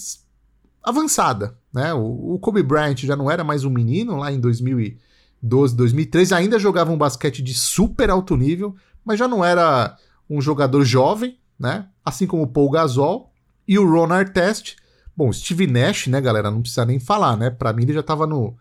avançada, 0.83 1.59
né? 1.73 1.93
O, 1.95 2.35
o, 2.35 2.39
Kobe 2.39 2.63
Bryant 2.63 2.99
já 2.99 3.17
não 3.17 3.31
era 3.31 3.43
mais 3.43 3.65
um 3.65 3.71
menino 3.71 4.17
lá 4.17 4.33
em 4.33 4.41
2012, 4.41 5.77
2013, 5.77 6.35
ainda 6.35 6.59
jogava 6.59 6.93
um 6.93 6.99
basquete 6.99 7.43
de 7.43 7.55
super 7.55 8.11
alto 8.11 8.37
nível, 8.37 8.75
mas 9.05 9.19
já 9.19 9.27
não 9.27 9.45
era 9.45 9.97
um 10.29 10.41
jogador 10.41 10.85
jovem, 10.85 11.39
né? 11.59 11.89
Assim 12.05 12.27
como 12.27 12.45
o 12.45 12.49
Paul 12.49 12.71
Gasol 12.71 13.33
e 13.67 13.79
o 13.79 13.89
Ron 13.89 14.13
Artest, 14.13 14.77
Bom, 15.15 15.31
Steve 15.33 15.67
Nash, 15.67 16.07
né, 16.07 16.21
galera, 16.21 16.51
não 16.51 16.63
precisa 16.63 16.87
nem 16.87 16.99
falar, 16.99 17.37
né? 17.37 17.51
Para 17.51 17.73
mim 17.73 17.83
ele 17.83 17.93
já 17.93 18.01
estava 18.01 18.27
no, 18.27 18.57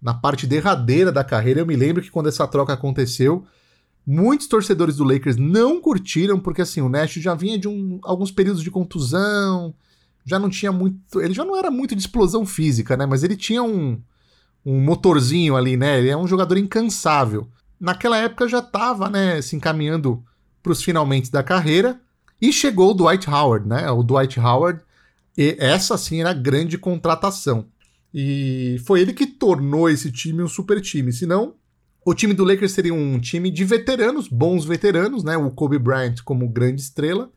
na 0.00 0.14
parte 0.14 0.46
derradeira 0.46 1.10
da 1.10 1.24
carreira. 1.24 1.60
Eu 1.60 1.66
me 1.66 1.74
lembro 1.74 2.02
que 2.02 2.10
quando 2.10 2.28
essa 2.28 2.46
troca 2.46 2.72
aconteceu, 2.72 3.44
muitos 4.06 4.46
torcedores 4.46 4.96
do 4.96 5.04
Lakers 5.04 5.36
não 5.36 5.80
curtiram, 5.80 6.38
porque 6.38 6.62
assim, 6.62 6.80
o 6.80 6.88
Nash 6.88 7.14
já 7.14 7.34
vinha 7.34 7.58
de 7.58 7.66
um, 7.66 7.98
alguns 8.02 8.30
períodos 8.30 8.62
de 8.62 8.70
contusão, 8.70 9.74
já 10.24 10.38
não 10.38 10.48
tinha 10.48 10.70
muito. 10.70 11.20
Ele 11.20 11.34
já 11.34 11.44
não 11.44 11.56
era 11.56 11.70
muito 11.70 11.94
de 11.94 12.00
explosão 12.00 12.46
física, 12.46 12.96
né? 12.96 13.06
Mas 13.06 13.22
ele 13.22 13.36
tinha 13.36 13.62
um, 13.62 14.00
um 14.64 14.80
motorzinho 14.80 15.56
ali, 15.56 15.76
né? 15.76 15.98
Ele 15.98 16.08
é 16.08 16.16
um 16.16 16.26
jogador 16.26 16.56
incansável. 16.56 17.48
Naquela 17.78 18.16
época 18.16 18.48
já 18.48 18.60
estava, 18.60 19.10
né, 19.10 19.42
se 19.42 19.54
encaminhando 19.54 20.24
para 20.62 20.72
os 20.72 20.82
finalmente 20.82 21.30
da 21.30 21.42
carreira. 21.42 22.00
E 22.40 22.52
chegou 22.52 22.90
o 22.90 22.94
Dwight 22.94 23.28
Howard, 23.30 23.66
né? 23.66 23.90
O 23.90 24.02
Dwight 24.02 24.38
Howard 24.38 24.80
e 25.36 25.56
essa 25.58 25.98
sim 25.98 26.20
era 26.20 26.30
a 26.30 26.34
grande 26.34 26.78
contratação. 26.78 27.66
E 28.12 28.80
foi 28.86 29.00
ele 29.00 29.12
que 29.12 29.26
tornou 29.26 29.90
esse 29.90 30.10
time 30.10 30.42
um 30.42 30.48
super 30.48 30.80
time. 30.80 31.12
Senão, 31.12 31.54
o 32.06 32.14
time 32.14 32.32
do 32.32 32.44
Lakers 32.44 32.70
seria 32.70 32.94
um 32.94 33.18
time 33.18 33.50
de 33.50 33.64
veteranos, 33.64 34.28
bons 34.28 34.64
veteranos, 34.64 35.24
né? 35.24 35.36
O 35.36 35.50
Kobe 35.50 35.76
Bryant 35.76 36.22
como 36.24 36.48
grande 36.48 36.80
estrela. 36.80 37.32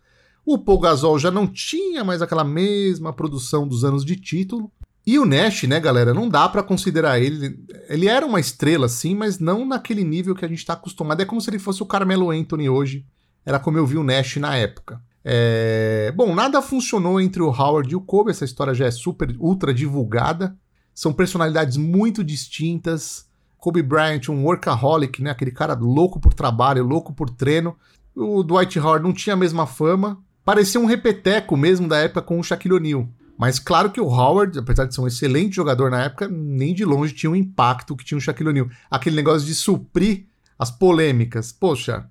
O 0.46 0.60
Paul 0.60 0.80
Gasol 0.80 1.18
já 1.18 1.32
não 1.32 1.48
tinha 1.48 2.04
mais 2.04 2.22
aquela 2.22 2.44
mesma 2.44 3.12
produção 3.12 3.68
dos 3.68 3.84
anos 3.84 4.06
de 4.06 4.16
título. 4.16 4.72
E 5.08 5.18
o 5.18 5.26
Nash, 5.26 5.64
né, 5.64 5.80
galera, 5.80 6.14
não 6.14 6.30
dá 6.30 6.48
para 6.48 6.62
considerar 6.62 7.20
ele. 7.20 7.60
Ele 7.90 8.08
era 8.08 8.24
uma 8.24 8.40
estrela, 8.40 8.88
sim, 8.88 9.16
mas 9.16 9.40
não 9.40 9.66
naquele 9.66 10.04
nível 10.04 10.36
que 10.36 10.46
a 10.46 10.48
gente 10.48 10.64
tá 10.64 10.74
acostumado. 10.74 11.20
É 11.20 11.26
como 11.26 11.42
se 11.42 11.50
ele 11.50 11.58
fosse 11.58 11.82
o 11.82 11.88
Carmelo 11.88 12.30
Anthony 12.30 12.70
hoje. 12.70 13.08
Era 13.44 13.58
como 13.58 13.80
eu 13.80 13.88
vi 13.88 13.98
o 13.98 14.04
Nash 14.04 14.36
na 14.36 14.56
época. 14.56 15.02
É... 15.26 16.14
Bom, 16.16 16.36
nada 16.36 16.62
funcionou 16.62 17.20
entre 17.20 17.42
o 17.42 17.50
Howard 17.50 17.92
e 17.92 17.96
o 17.96 18.02
Kobe, 18.02 18.30
essa 18.30 18.46
história 18.46 18.76
já 18.76 18.86
é 18.86 18.92
super, 18.92 19.36
ultra 19.40 19.74
divulgada. 19.74 20.56
São 20.94 21.12
personalidades 21.12 21.76
muito 21.76 22.24
distintas. 22.24 23.29
Kobe 23.60 23.84
Bryant, 23.84 24.30
um 24.30 24.44
workaholic, 24.44 25.22
né? 25.22 25.32
aquele 25.32 25.52
cara 25.52 25.74
louco 25.74 26.20
por 26.20 26.34
trabalho, 26.34 26.84
louco 26.84 27.14
por 27.14 27.30
treino. 27.30 27.76
O 28.16 28.42
Dwight 28.44 28.80
Howard 28.80 29.06
não 29.06 29.14
tinha 29.14 29.34
a 29.34 29.38
mesma 29.38 29.68
fama. 29.68 30.18
Parecia 30.44 30.80
um 30.80 30.86
repeteco 30.86 31.56
mesmo 31.58 31.88
da 31.88 31.98
época 31.98 32.22
com 32.22 32.40
o 32.40 32.44
Shaquille 32.44 32.76
O'Neal. 32.76 33.08
Mas 33.38 33.60
claro 33.60 33.92
que 33.92 34.02
o 34.02 34.08
Howard, 34.08 34.58
apesar 34.60 34.86
de 34.86 34.96
ser 34.96 35.02
um 35.02 35.08
excelente 35.08 35.56
jogador 35.56 35.92
na 35.92 36.04
época, 36.04 36.28
nem 36.28 36.74
de 36.74 36.84
longe 36.84 37.14
tinha 37.14 37.30
o 37.30 37.36
impacto 37.36 37.96
que 37.96 38.04
tinha 38.04 38.18
o 38.18 38.22
Shaquille 38.22 38.50
O'Neal. 38.50 38.70
Aquele 38.90 39.16
negócio 39.16 39.48
de 39.48 39.56
suprir 39.56 40.26
as 40.58 40.72
polêmicas. 40.72 41.52
Poxa, 41.52 42.10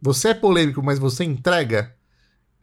você 0.00 0.28
é 0.28 0.34
polêmico, 0.34 0.82
mas 0.82 0.98
você 0.98 1.24
entrega? 1.24 1.94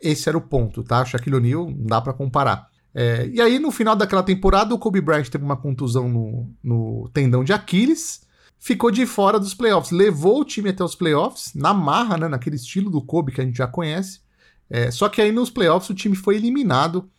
Esse 0.01 0.27
era 0.27 0.37
o 0.37 0.41
ponto, 0.41 0.83
tá? 0.83 1.05
Shaquille 1.05 1.37
O'Neal 1.37 1.69
não 1.69 1.85
dá 1.85 2.01
para 2.01 2.13
comparar. 2.13 2.67
É, 2.95 3.27
e 3.27 3.41
aí, 3.41 3.57
no 3.57 3.71
final 3.71 3.95
daquela 3.95 4.23
temporada, 4.23 4.73
o 4.73 4.79
Kobe 4.79 5.01
Bryant 5.01 5.27
teve 5.27 5.43
uma 5.43 5.57
contusão 5.57 6.07
no, 6.07 6.49
no 6.63 7.09
tendão 7.13 7.43
de 7.43 7.51
Aquiles, 7.51 8.21
ficou 8.59 8.91
de 8.91 9.05
fora 9.05 9.39
dos 9.39 9.53
playoffs, 9.53 9.91
levou 9.91 10.41
o 10.41 10.45
time 10.45 10.69
até 10.69 10.83
os 10.83 10.95
playoffs, 10.95 11.53
na 11.55 11.73
marra, 11.73 12.17
né, 12.17 12.27
naquele 12.27 12.55
estilo 12.55 12.89
do 12.89 13.01
Kobe 13.01 13.31
que 13.31 13.41
a 13.41 13.43
gente 13.43 13.57
já 13.57 13.67
conhece. 13.67 14.21
É, 14.69 14.91
só 14.91 15.09
que 15.09 15.21
aí 15.21 15.31
nos 15.31 15.49
playoffs 15.49 15.89
o 15.89 15.95
time 15.95 16.15
foi 16.15 16.35
eliminado 16.35 17.09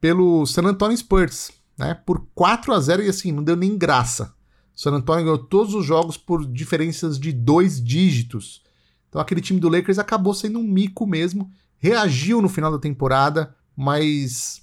pelo 0.00 0.46
San 0.46 0.62
Antonio 0.62 0.96
Spurs, 0.96 1.50
né, 1.76 1.94
por 1.94 2.26
4 2.34 2.72
a 2.72 2.80
0 2.80 3.02
e 3.02 3.08
assim, 3.08 3.30
não 3.30 3.42
deu 3.42 3.56
nem 3.56 3.76
graça. 3.76 4.34
O 4.74 4.80
San 4.80 4.92
Antonio 4.92 5.24
ganhou 5.24 5.38
todos 5.38 5.74
os 5.74 5.84
jogos 5.84 6.16
por 6.16 6.46
diferenças 6.46 7.18
de 7.18 7.32
dois 7.32 7.82
dígitos. 7.82 8.62
Então 9.08 9.20
aquele 9.20 9.40
time 9.40 9.60
do 9.60 9.68
Lakers 9.68 9.98
acabou 9.98 10.34
sendo 10.34 10.58
um 10.58 10.64
mico 10.64 11.06
mesmo 11.06 11.50
reagiu 11.78 12.42
no 12.42 12.48
final 12.48 12.70
da 12.70 12.78
temporada, 12.78 13.54
mas 13.74 14.62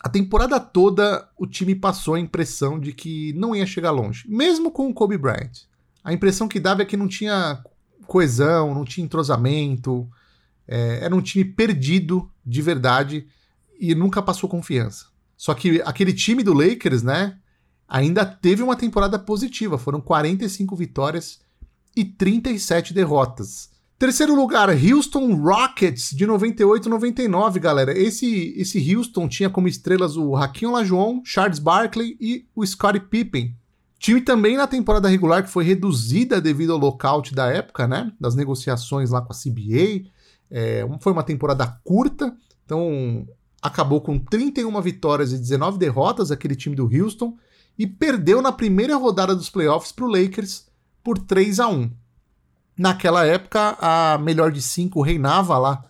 a 0.00 0.08
temporada 0.08 0.60
toda 0.60 1.28
o 1.36 1.46
time 1.46 1.74
passou 1.74 2.14
a 2.14 2.20
impressão 2.20 2.78
de 2.78 2.92
que 2.92 3.32
não 3.32 3.54
ia 3.54 3.66
chegar 3.66 3.90
longe, 3.90 4.28
mesmo 4.28 4.70
com 4.70 4.88
o 4.88 4.94
Kobe 4.94 5.18
Bryant. 5.18 5.66
A 6.04 6.12
impressão 6.12 6.46
que 6.46 6.60
dava 6.60 6.82
é 6.82 6.84
que 6.84 6.96
não 6.96 7.08
tinha 7.08 7.62
coesão, 8.06 8.74
não 8.74 8.84
tinha 8.84 9.04
entrosamento, 9.04 10.08
é, 10.66 11.00
era 11.02 11.14
um 11.14 11.20
time 11.20 11.44
perdido 11.44 12.30
de 12.46 12.62
verdade 12.62 13.26
e 13.78 13.94
nunca 13.94 14.22
passou 14.22 14.48
confiança. 14.48 15.06
Só 15.36 15.52
que 15.54 15.82
aquele 15.84 16.12
time 16.12 16.42
do 16.42 16.54
Lakers, 16.54 17.02
né, 17.02 17.38
ainda 17.88 18.24
teve 18.24 18.62
uma 18.62 18.76
temporada 18.76 19.18
positiva, 19.18 19.78
foram 19.78 20.00
45 20.00 20.76
vitórias 20.76 21.40
e 21.96 22.04
37 22.04 22.94
derrotas. 22.94 23.70
Terceiro 23.98 24.36
lugar, 24.36 24.68
Houston 24.68 25.34
Rockets, 25.34 26.10
de 26.10 26.24
98 26.24 26.88
99, 26.88 27.58
galera. 27.58 27.98
Esse, 27.98 28.54
esse 28.56 28.94
Houston 28.94 29.26
tinha 29.28 29.50
como 29.50 29.66
estrelas 29.66 30.16
o 30.16 30.36
Hakim 30.36 30.66
Olajuwon, 30.66 31.20
Charles 31.24 31.58
Barkley 31.58 32.16
e 32.20 32.46
o 32.54 32.64
Scottie 32.64 33.00
Pippen. 33.00 33.56
Time 33.98 34.20
também 34.20 34.56
na 34.56 34.68
temporada 34.68 35.08
regular 35.08 35.42
que 35.42 35.50
foi 35.50 35.64
reduzida 35.64 36.40
devido 36.40 36.72
ao 36.72 36.78
lockout 36.78 37.34
da 37.34 37.48
época, 37.48 37.88
né? 37.88 38.12
Das 38.20 38.36
negociações 38.36 39.10
lá 39.10 39.20
com 39.20 39.32
a 39.32 39.36
CBA. 39.36 40.08
É, 40.48 40.86
foi 41.00 41.12
uma 41.12 41.24
temporada 41.24 41.66
curta, 41.82 42.32
então 42.64 43.26
acabou 43.60 44.00
com 44.00 44.16
31 44.16 44.80
vitórias 44.80 45.32
e 45.32 45.38
19 45.38 45.76
derrotas 45.76 46.30
aquele 46.30 46.54
time 46.54 46.76
do 46.76 46.88
Houston 46.88 47.36
e 47.76 47.84
perdeu 47.84 48.40
na 48.40 48.52
primeira 48.52 48.94
rodada 48.94 49.34
dos 49.34 49.50
playoffs 49.50 49.90
para 49.90 50.04
o 50.04 50.08
Lakers 50.08 50.68
por 51.02 51.18
3 51.18 51.58
a 51.58 51.66
1. 51.66 51.90
Naquela 52.78 53.26
época, 53.26 53.76
a 53.80 54.16
melhor 54.18 54.52
de 54.52 54.62
cinco 54.62 55.02
reinava 55.02 55.58
lá 55.58 55.84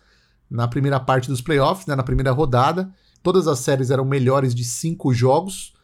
na 0.51 0.67
primeira 0.67 0.99
parte 0.99 1.29
dos 1.29 1.43
playoffs, 1.43 1.87
né, 1.87 1.95
na 1.95 2.03
primeira 2.03 2.33
rodada. 2.33 2.91
Todas 3.23 3.47
as 3.47 3.59
séries 3.59 3.91
eram 3.91 4.07
melhores 4.07 4.55
de 4.55 4.65
cinco 4.65 5.13
jogos. 5.13 5.75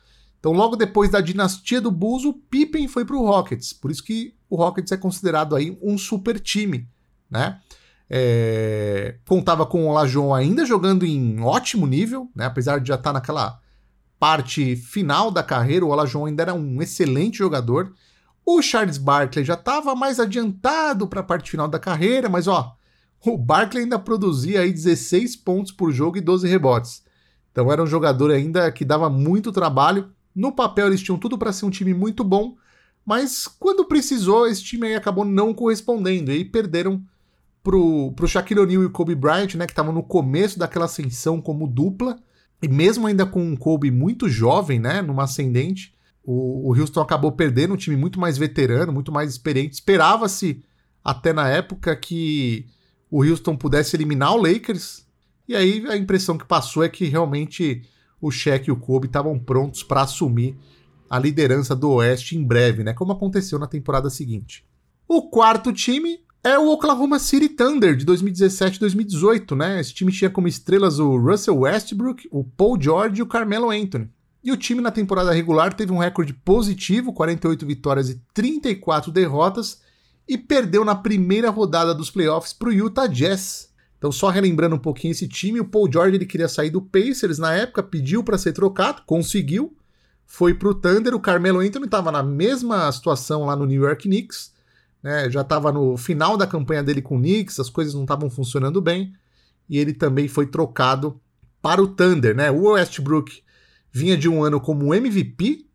Então, 0.40 0.52
logo 0.52 0.76
depois 0.76 1.10
da 1.10 1.20
dinastia 1.20 1.80
do 1.80 1.90
Bulls, 1.90 2.24
o 2.24 2.32
Pippen 2.32 2.88
foi 2.88 3.04
para 3.04 3.16
o 3.16 3.26
Rockets. 3.26 3.72
Por 3.72 3.90
isso 3.90 4.02
que 4.02 4.34
o 4.48 4.56
Rockets 4.56 4.92
é 4.92 4.96
considerado 4.96 5.54
aí 5.54 5.78
um 5.82 5.98
super 5.98 6.40
time, 6.40 6.88
né? 7.30 7.60
É... 8.08 9.16
Contava 9.26 9.66
com 9.66 9.84
o 9.84 9.88
Olajuwon 9.88 10.34
ainda 10.34 10.64
jogando 10.64 11.04
em 11.04 11.40
ótimo 11.40 11.86
nível, 11.86 12.30
né? 12.34 12.46
Apesar 12.46 12.78
de 12.78 12.88
já 12.88 12.94
estar 12.94 13.10
tá 13.10 13.12
naquela 13.14 13.58
parte 14.18 14.76
final 14.76 15.30
da 15.30 15.42
carreira, 15.42 15.84
o 15.84 15.88
Olajuwon 15.88 16.26
ainda 16.26 16.42
era 16.42 16.54
um 16.54 16.80
excelente 16.80 17.38
jogador. 17.38 17.92
O 18.46 18.60
Charles 18.60 18.98
Barkley 18.98 19.44
já 19.44 19.54
estava 19.54 19.94
mais 19.94 20.20
adiantado 20.20 21.06
para 21.08 21.20
a 21.20 21.24
parte 21.24 21.50
final 21.50 21.66
da 21.66 21.78
carreira, 21.78 22.28
mas 22.28 22.46
ó, 22.46 22.76
o 23.24 23.38
Barkley 23.38 23.84
ainda 23.84 23.98
produzia 23.98 24.60
aí 24.60 24.72
16 24.72 25.36
pontos 25.36 25.72
por 25.72 25.90
jogo 25.92 26.18
e 26.18 26.20
12 26.20 26.46
rebotes. 26.46 27.02
Então 27.50 27.72
era 27.72 27.82
um 27.82 27.86
jogador 27.86 28.30
ainda 28.30 28.70
que 28.70 28.84
dava 28.84 29.08
muito 29.08 29.50
trabalho. 29.50 30.10
No 30.34 30.52
papel 30.52 30.88
eles 30.88 31.02
tinham 31.02 31.18
tudo 31.18 31.38
para 31.38 31.52
ser 31.52 31.64
um 31.64 31.70
time 31.70 31.94
muito 31.94 32.22
bom, 32.22 32.56
mas 33.06 33.46
quando 33.46 33.84
precisou, 33.84 34.46
esse 34.46 34.62
time 34.62 34.88
aí 34.88 34.94
acabou 34.94 35.24
não 35.24 35.54
correspondendo. 35.54 36.30
E 36.30 36.34
aí 36.34 36.44
perderam 36.44 37.02
pro, 37.62 38.12
pro 38.12 38.28
Shaquille 38.28 38.60
O'Neal 38.60 38.82
e 38.82 38.86
o 38.86 38.90
Kobe 38.90 39.14
Bryant, 39.14 39.54
né, 39.54 39.66
que 39.66 39.72
estavam 39.72 39.92
no 39.92 40.02
começo 40.02 40.58
daquela 40.58 40.84
ascensão 40.84 41.40
como 41.40 41.66
dupla, 41.66 42.18
e 42.62 42.68
mesmo 42.68 43.06
ainda 43.06 43.24
com 43.24 43.42
um 43.42 43.56
Kobe 43.56 43.90
muito 43.90 44.28
jovem, 44.28 44.78
né, 44.78 45.00
numa 45.00 45.24
ascendente, 45.24 45.93
o, 46.24 46.70
o 46.70 46.78
Houston 46.78 47.00
acabou 47.00 47.32
perdendo 47.32 47.74
um 47.74 47.76
time 47.76 47.96
muito 47.96 48.18
mais 48.18 48.38
veterano, 48.38 48.92
muito 48.92 49.12
mais 49.12 49.30
experiente. 49.30 49.74
Esperava-se 49.74 50.64
até 51.04 51.32
na 51.32 51.48
época 51.48 51.94
que 51.94 52.66
o 53.10 53.22
Houston 53.22 53.56
pudesse 53.56 53.94
eliminar 53.94 54.34
o 54.34 54.42
Lakers, 54.42 55.06
e 55.46 55.54
aí 55.54 55.84
a 55.86 55.96
impressão 55.96 56.38
que 56.38 56.46
passou 56.46 56.82
é 56.82 56.88
que 56.88 57.04
realmente 57.04 57.82
o 58.20 58.30
Shaq 58.30 58.68
e 58.68 58.72
o 58.72 58.76
Kobe 58.76 59.06
estavam 59.06 59.38
prontos 59.38 59.82
para 59.82 60.02
assumir 60.02 60.56
a 61.10 61.18
liderança 61.18 61.76
do 61.76 61.90
Oeste 61.90 62.36
em 62.36 62.42
breve, 62.42 62.82
né? 62.82 62.94
Como 62.94 63.12
aconteceu 63.12 63.58
na 63.58 63.66
temporada 63.66 64.08
seguinte. 64.08 64.64
O 65.06 65.28
quarto 65.28 65.72
time 65.72 66.20
é 66.42 66.58
o 66.58 66.70
Oklahoma 66.70 67.18
City 67.18 67.50
Thunder 67.50 67.94
de 67.94 68.04
2017 68.06 68.80
2018, 68.80 69.54
né? 69.54 69.80
Esse 69.80 69.92
time 69.92 70.10
tinha 70.10 70.30
como 70.30 70.48
estrelas 70.48 70.98
o 70.98 71.16
Russell 71.18 71.58
Westbrook, 71.58 72.26
o 72.30 72.42
Paul 72.42 72.80
George 72.80 73.20
e 73.20 73.22
o 73.22 73.26
Carmelo 73.26 73.70
Anthony. 73.70 74.10
E 74.44 74.52
o 74.52 74.58
time 74.58 74.82
na 74.82 74.90
temporada 74.90 75.32
regular 75.32 75.72
teve 75.72 75.90
um 75.90 75.96
recorde 75.96 76.34
positivo, 76.34 77.14
48 77.14 77.64
vitórias 77.64 78.10
e 78.10 78.20
34 78.34 79.10
derrotas, 79.10 79.80
e 80.28 80.36
perdeu 80.36 80.84
na 80.84 80.94
primeira 80.94 81.48
rodada 81.48 81.94
dos 81.94 82.10
playoffs 82.10 82.52
para 82.52 82.68
o 82.68 82.72
Utah 82.72 83.06
Jazz. 83.06 83.72
Então, 83.96 84.12
só 84.12 84.28
relembrando 84.28 84.76
um 84.76 84.78
pouquinho 84.78 85.12
esse 85.12 85.26
time, 85.26 85.60
o 85.60 85.64
Paul 85.64 85.90
George 85.90 86.16
ele 86.16 86.26
queria 86.26 86.46
sair 86.46 86.68
do 86.68 86.82
Pacers 86.82 87.38
na 87.38 87.54
época, 87.54 87.82
pediu 87.82 88.22
para 88.22 88.36
ser 88.36 88.52
trocado, 88.52 89.00
conseguiu, 89.06 89.74
foi 90.26 90.52
para 90.52 90.68
o 90.68 90.74
Thunder. 90.74 91.14
O 91.14 91.20
Carmelo 91.20 91.60
Anthony 91.60 91.86
estava 91.86 92.12
na 92.12 92.22
mesma 92.22 92.92
situação 92.92 93.46
lá 93.46 93.56
no 93.56 93.64
New 93.64 93.82
York 93.82 94.06
Knicks, 94.06 94.52
né? 95.02 95.30
já 95.30 95.40
estava 95.40 95.72
no 95.72 95.96
final 95.96 96.36
da 96.36 96.46
campanha 96.46 96.82
dele 96.82 97.00
com 97.00 97.16
o 97.16 97.20
Knicks, 97.20 97.58
as 97.58 97.70
coisas 97.70 97.94
não 97.94 98.02
estavam 98.02 98.28
funcionando 98.28 98.78
bem, 98.78 99.14
e 99.70 99.78
ele 99.78 99.94
também 99.94 100.28
foi 100.28 100.46
trocado 100.46 101.18
para 101.62 101.82
o 101.82 101.88
Thunder. 101.88 102.36
Né? 102.36 102.50
O 102.50 102.72
Westbrook 102.72 103.42
vinha 103.94 104.16
de 104.16 104.28
um 104.28 104.42
ano 104.42 104.60
como 104.60 104.92
MVP, 104.92 105.66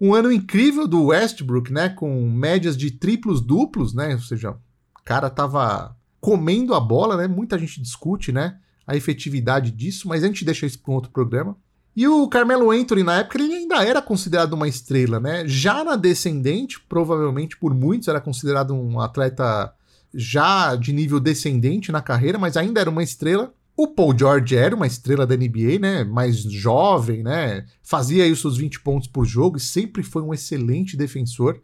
um 0.00 0.14
ano 0.14 0.30
incrível 0.30 0.86
do 0.86 1.06
Westbrook, 1.06 1.72
né? 1.72 1.88
com 1.88 2.30
médias 2.30 2.76
de 2.76 2.90
triplos 2.92 3.40
duplos, 3.40 3.92
né? 3.92 4.14
ou 4.14 4.20
seja, 4.20 4.52
o 4.52 5.04
cara 5.04 5.26
estava 5.26 5.96
comendo 6.20 6.72
a 6.74 6.80
bola, 6.80 7.16
né? 7.16 7.26
Muita 7.26 7.58
gente 7.58 7.80
discute, 7.80 8.32
né? 8.32 8.58
A 8.86 8.96
efetividade 8.96 9.70
disso, 9.70 10.08
mas 10.08 10.22
a 10.22 10.26
gente 10.26 10.44
deixa 10.44 10.66
isso 10.66 10.78
para 10.80 10.92
um 10.92 10.94
outro 10.94 11.10
programa. 11.10 11.56
E 11.94 12.06
o 12.06 12.28
Carmelo 12.28 12.70
Anthony, 12.70 13.02
na 13.02 13.18
época, 13.18 13.42
ele 13.42 13.54
ainda 13.54 13.84
era 13.84 14.00
considerado 14.00 14.52
uma 14.52 14.68
estrela, 14.68 15.18
né? 15.18 15.46
Já 15.46 15.82
na 15.82 15.96
descendente, 15.96 16.80
provavelmente 16.88 17.56
por 17.56 17.74
muitos 17.74 18.08
era 18.08 18.20
considerado 18.20 18.72
um 18.72 19.00
atleta 19.00 19.72
já 20.14 20.74
de 20.76 20.92
nível 20.92 21.20
descendente 21.20 21.92
na 21.92 22.00
carreira, 22.00 22.38
mas 22.38 22.56
ainda 22.56 22.80
era 22.80 22.90
uma 22.90 23.02
estrela. 23.02 23.52
O 23.80 23.86
Paul 23.86 24.12
George 24.18 24.56
era 24.56 24.74
uma 24.74 24.88
estrela 24.88 25.24
da 25.24 25.36
NBA, 25.36 25.78
né? 25.80 26.02
Mais 26.02 26.42
jovem, 26.42 27.22
né? 27.22 27.64
Fazia 27.80 28.24
aí 28.24 28.32
os 28.32 28.40
seus 28.40 28.56
20 28.56 28.80
pontos 28.80 29.06
por 29.06 29.24
jogo 29.24 29.56
e 29.56 29.60
sempre 29.60 30.02
foi 30.02 30.20
um 30.20 30.34
excelente 30.34 30.96
defensor. 30.96 31.62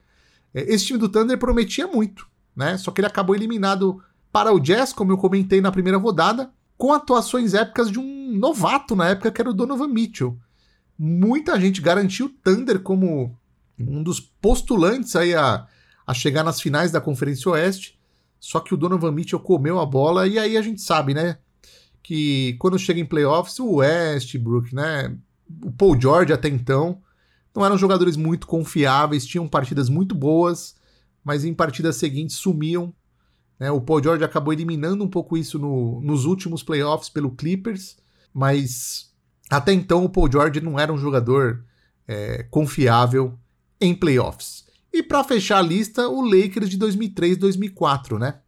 É, 0.54 0.62
esse 0.72 0.86
time 0.86 0.98
do 1.00 1.08
Thunder 1.08 1.36
prometia 1.36 1.88
muito, 1.88 2.28
né? 2.54 2.78
Só 2.78 2.92
que 2.92 3.00
ele 3.00 3.08
acabou 3.08 3.34
eliminado 3.34 4.00
para 4.30 4.52
o 4.52 4.60
Jazz, 4.60 4.92
como 4.92 5.10
eu 5.10 5.18
comentei 5.18 5.60
na 5.60 5.72
primeira 5.72 5.98
rodada, 5.98 6.52
com 6.78 6.92
atuações 6.92 7.52
épicas 7.52 7.90
de 7.90 7.98
um 7.98 8.30
novato 8.38 8.94
na 8.94 9.08
época, 9.08 9.32
que 9.32 9.40
era 9.40 9.50
o 9.50 9.54
Donovan 9.54 9.88
Mitchell. 9.88 10.38
Muita 10.96 11.58
gente 11.58 11.80
garantiu 11.80 12.26
o 12.26 12.28
Thunder 12.28 12.78
como 12.78 13.36
um 13.76 14.04
dos 14.04 14.20
postulantes 14.20 15.16
aí 15.16 15.34
a, 15.34 15.66
a 16.06 16.14
chegar 16.14 16.44
nas 16.44 16.60
finais 16.60 16.92
da 16.92 17.00
Conferência 17.00 17.50
Oeste, 17.50 17.98
só 18.38 18.60
que 18.60 18.72
o 18.72 18.76
Donovan 18.76 19.10
Mitchell 19.10 19.40
comeu 19.40 19.80
a 19.80 19.86
bola, 19.86 20.28
e 20.28 20.38
aí 20.38 20.56
a 20.56 20.62
gente 20.62 20.80
sabe, 20.80 21.12
né, 21.12 21.38
que 22.04 22.54
quando 22.60 22.78
chega 22.78 23.00
em 23.00 23.04
playoffs, 23.04 23.58
o 23.58 23.76
Westbrook, 23.76 24.72
né, 24.72 25.16
o 25.60 25.72
Paul 25.72 26.00
George 26.00 26.32
até 26.32 26.48
então, 26.48 27.02
não 27.52 27.66
eram 27.66 27.76
jogadores 27.76 28.16
muito 28.16 28.46
confiáveis, 28.46 29.26
tinham 29.26 29.48
partidas 29.48 29.88
muito 29.88 30.14
boas, 30.14 30.76
mas 31.24 31.44
em 31.44 31.52
partidas 31.52 31.96
seguintes 31.96 32.36
sumiam 32.36 32.94
né? 33.58 33.70
O 33.70 33.80
Paul 33.80 34.02
George 34.02 34.24
acabou 34.24 34.52
eliminando 34.52 35.04
um 35.04 35.08
pouco 35.08 35.36
isso 35.36 35.58
no, 35.58 36.00
nos 36.00 36.24
últimos 36.24 36.62
playoffs 36.62 37.08
pelo 37.08 37.30
Clippers, 37.30 37.96
mas 38.32 39.12
até 39.48 39.72
então 39.72 40.04
o 40.04 40.08
Paul 40.08 40.30
George 40.30 40.60
não 40.60 40.78
era 40.78 40.92
um 40.92 40.98
jogador 40.98 41.64
é, 42.06 42.42
confiável 42.44 43.38
em 43.80 43.94
playoffs. 43.94 44.64
E 44.92 45.02
para 45.02 45.24
fechar 45.24 45.58
a 45.58 45.62
lista, 45.62 46.08
o 46.08 46.22
Lakers 46.22 46.70
de 46.70 46.78
2003-2004, 46.78 48.18
né? 48.18 48.40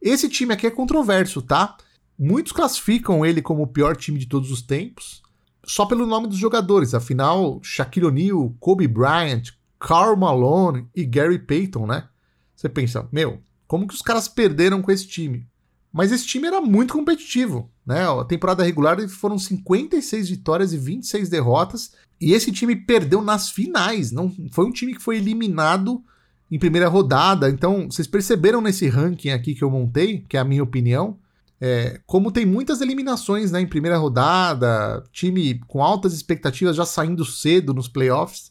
Esse 0.00 0.28
time 0.28 0.54
aqui 0.54 0.66
é 0.66 0.70
controverso, 0.70 1.42
tá? 1.42 1.76
Muitos 2.22 2.52
classificam 2.52 3.24
ele 3.24 3.40
como 3.40 3.62
o 3.62 3.66
pior 3.66 3.96
time 3.96 4.18
de 4.18 4.26
todos 4.26 4.50
os 4.50 4.60
tempos, 4.60 5.22
só 5.64 5.86
pelo 5.86 6.04
nome 6.04 6.28
dos 6.28 6.36
jogadores. 6.36 6.92
Afinal, 6.92 7.58
Shaquille 7.62 8.04
O'Neal, 8.04 8.54
Kobe 8.60 8.86
Bryant, 8.86 9.44
Karl 9.78 10.14
Malone 10.18 10.86
e 10.94 11.02
Gary 11.02 11.38
Payton, 11.38 11.86
né? 11.86 12.06
Você 12.54 12.68
pensa, 12.68 13.08
meu, 13.10 13.40
como 13.66 13.88
que 13.88 13.94
os 13.94 14.02
caras 14.02 14.28
perderam 14.28 14.82
com 14.82 14.92
esse 14.92 15.06
time? 15.06 15.48
Mas 15.90 16.12
esse 16.12 16.26
time 16.26 16.46
era 16.46 16.60
muito 16.60 16.92
competitivo, 16.92 17.70
né? 17.86 18.06
A 18.06 18.22
temporada 18.22 18.62
regular 18.62 18.98
foram 19.08 19.38
56 19.38 20.28
vitórias 20.28 20.74
e 20.74 20.76
26 20.76 21.30
derrotas, 21.30 21.92
e 22.20 22.34
esse 22.34 22.52
time 22.52 22.76
perdeu 22.76 23.22
nas 23.22 23.48
finais, 23.48 24.12
não 24.12 24.30
foi 24.52 24.66
um 24.66 24.72
time 24.72 24.92
que 24.92 25.02
foi 25.02 25.16
eliminado 25.16 26.04
em 26.50 26.58
primeira 26.58 26.86
rodada. 26.86 27.48
Então, 27.48 27.90
vocês 27.90 28.06
perceberam 28.06 28.60
nesse 28.60 28.88
ranking 28.88 29.30
aqui 29.30 29.54
que 29.54 29.64
eu 29.64 29.70
montei, 29.70 30.18
que 30.28 30.36
é 30.36 30.40
a 30.40 30.44
minha 30.44 30.62
opinião, 30.62 31.18
é, 31.60 32.00
como 32.06 32.32
tem 32.32 32.46
muitas 32.46 32.80
eliminações 32.80 33.52
né, 33.52 33.60
em 33.60 33.66
primeira 33.66 33.98
rodada, 33.98 35.04
time 35.12 35.60
com 35.68 35.82
altas 35.82 36.14
expectativas 36.14 36.74
já 36.74 36.86
saindo 36.86 37.24
cedo 37.24 37.74
nos 37.74 37.86
playoffs, 37.86 38.50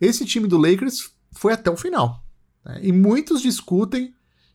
esse 0.00 0.24
time 0.24 0.48
do 0.48 0.56
Lakers 0.56 1.10
foi 1.32 1.52
até 1.52 1.70
o 1.70 1.76
final. 1.76 2.24
Né? 2.64 2.80
E 2.82 2.92
muitos 2.92 3.42
discutem 3.42 4.14